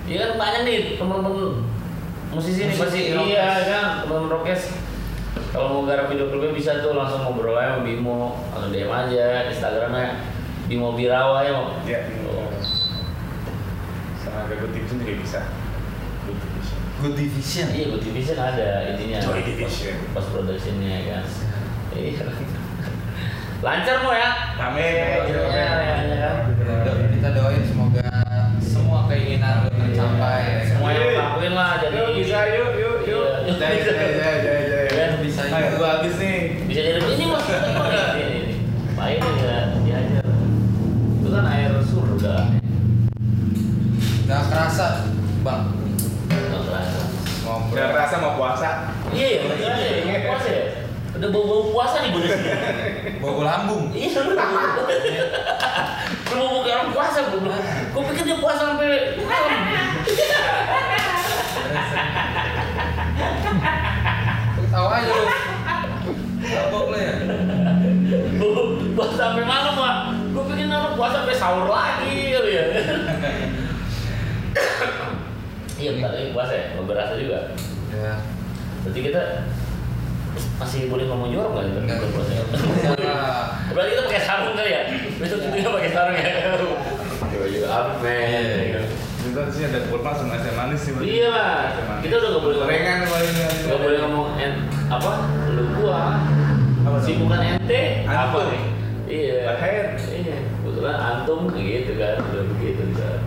[0.09, 1.61] Iya kan banyak nih teman-teman
[2.33, 4.73] musisi nih pasti iya kan teman rokes
[5.49, 9.49] Kalau mau garap video klipnya bisa tuh langsung ngobrol aja sama Bimo atau DM aja
[9.49, 10.17] Instagramnya
[10.65, 11.73] Bimo Birawa ya mau.
[11.85, 12.05] Ya,
[14.21, 15.41] sama Good Division juga bisa.
[16.99, 17.15] Good Division.
[17.15, 17.67] Good Division.
[17.71, 19.19] Iya, Good Division ada ininya.
[19.23, 19.95] Joy Division.
[20.11, 21.23] Post productionnya kan.
[21.95, 22.27] Iya.
[23.63, 24.29] Lancar mau ya?
[24.59, 24.83] Amin.
[24.83, 26.31] Iya, iya, iya.
[27.15, 28.03] Kita doain semoga
[28.59, 30.39] semua keinginan lu tercapai.
[30.43, 30.67] ya kan?
[30.75, 33.27] Semua yang lakuin lah jadi Yuk, bisa yuk, yuk, yuk.
[71.49, 72.65] Sahur lagi kali ya.
[75.79, 77.55] Iya bentar lagi puasa ya mau berasa juga.
[77.95, 78.19] Ya.
[78.83, 79.47] berarti kita
[80.59, 81.97] masih boleh ngomong jorok nggak kita Enggak.
[82.03, 82.43] bulan puasa ya?
[82.83, 83.39] Salah.
[83.71, 84.81] berarti kita pakai sarung kali ya?
[85.23, 86.31] Besok kita pakai sarung ya?
[87.15, 88.83] Coba juga apa men
[89.23, 90.91] Kita sih ada kurma sama es manis sih.
[90.99, 91.55] Iya lah
[92.03, 92.97] kita udah nggak boleh ngomong Gorengan
[93.63, 94.53] nggak boleh ngomong en,
[94.91, 95.11] apa?
[95.55, 96.01] Lu gua
[96.83, 97.23] Apa si dong?
[97.23, 98.03] bukan ente.
[98.03, 98.63] Apa nih?
[99.07, 99.37] Iya.
[99.47, 99.85] Lahir.
[100.79, 103.19] Kebetulan antum gitu kan udah begitu kan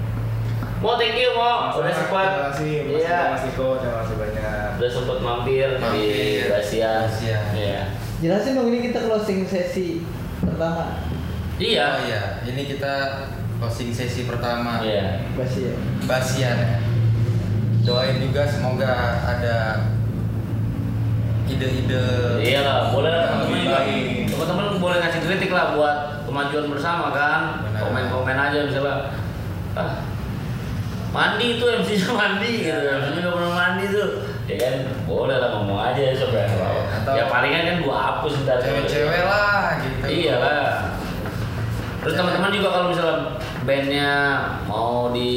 [0.81, 4.17] mau thank you mau udah sempat Terima kasih, Mas iya Iko, Mas Iko, terima kasih
[4.17, 4.69] banyak.
[4.81, 6.41] udah sempat mampir, di Mampir.
[6.49, 7.39] Gracia Gracia.
[7.53, 7.81] iya
[8.25, 10.01] Jelasin dong ini kita closing sesi
[10.41, 10.97] pertama.
[11.61, 12.95] iya Oh iya, ini kita
[13.61, 14.81] closing sesi pertama.
[14.81, 15.75] iya Basi ya.
[16.09, 16.73] Basian ya.
[17.85, 18.95] Doain juga semoga
[19.29, 19.57] ada
[21.45, 22.07] ide-ide.
[22.41, 23.13] Iya lah, boleh.
[24.25, 25.99] Teman-teman boleh ngasih kritik lah buat
[26.33, 27.41] kemajuan bersama kan.
[27.77, 29.13] Komen-komen aja misalnya.
[29.73, 30.01] Ah,
[31.11, 32.73] mandi tuh MC-nya mandi gitu.
[32.73, 34.09] MC-nya nggak pernah mandi tuh.
[34.43, 34.75] Ya kan,
[35.05, 36.49] boleh lah ngomong aja sobat.
[36.49, 38.59] Atau- ya palingan kan gua hapus ntar.
[38.59, 40.05] Cewek-cewek lah gitu.
[40.09, 40.67] Iya lah.
[42.01, 43.17] Terus teman-teman juga kalau misalnya
[43.63, 44.11] bandnya
[44.67, 45.31] mau di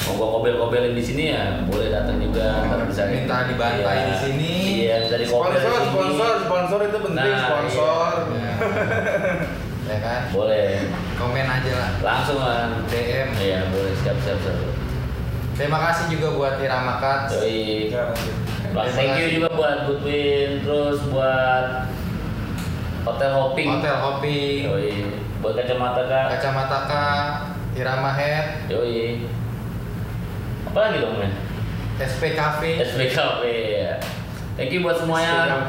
[0.00, 4.06] mau gua kobel-kobelin di sini ya boleh datang juga ntar bisa Minta dibantai Iya.
[4.08, 4.52] di sini.
[4.80, 8.12] iya bisa dikobel Sponsor, sponsor, sponsor itu penting, Nah, sponsor.
[8.32, 8.49] Ya.
[9.90, 10.20] Ya kan?
[10.30, 10.86] boleh
[11.18, 11.90] Komen aja lah.
[12.00, 13.28] langsung lah DM.
[13.36, 14.56] iya boleh siap siap siap
[15.60, 17.36] Terima kasih juga buat Irama Cuts.
[17.36, 17.92] Yoi.
[18.96, 21.84] Thank you juga buat Goodwin terus buat
[23.04, 24.92] Hotel Hopping Hotel Hopping, Yoi.
[25.44, 26.92] buat kacamata kak Kacamata K,
[27.76, 29.28] Irama Head, Yoi.
[30.70, 31.32] apa lagi dong men
[32.00, 32.80] SP Cafe.
[32.80, 34.00] Ya
[34.56, 35.68] thank you buat semuanya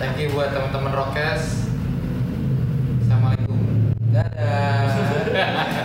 [0.00, 1.63] Thank you buat teman-teman Rokes.
[4.14, 5.82] Dadah.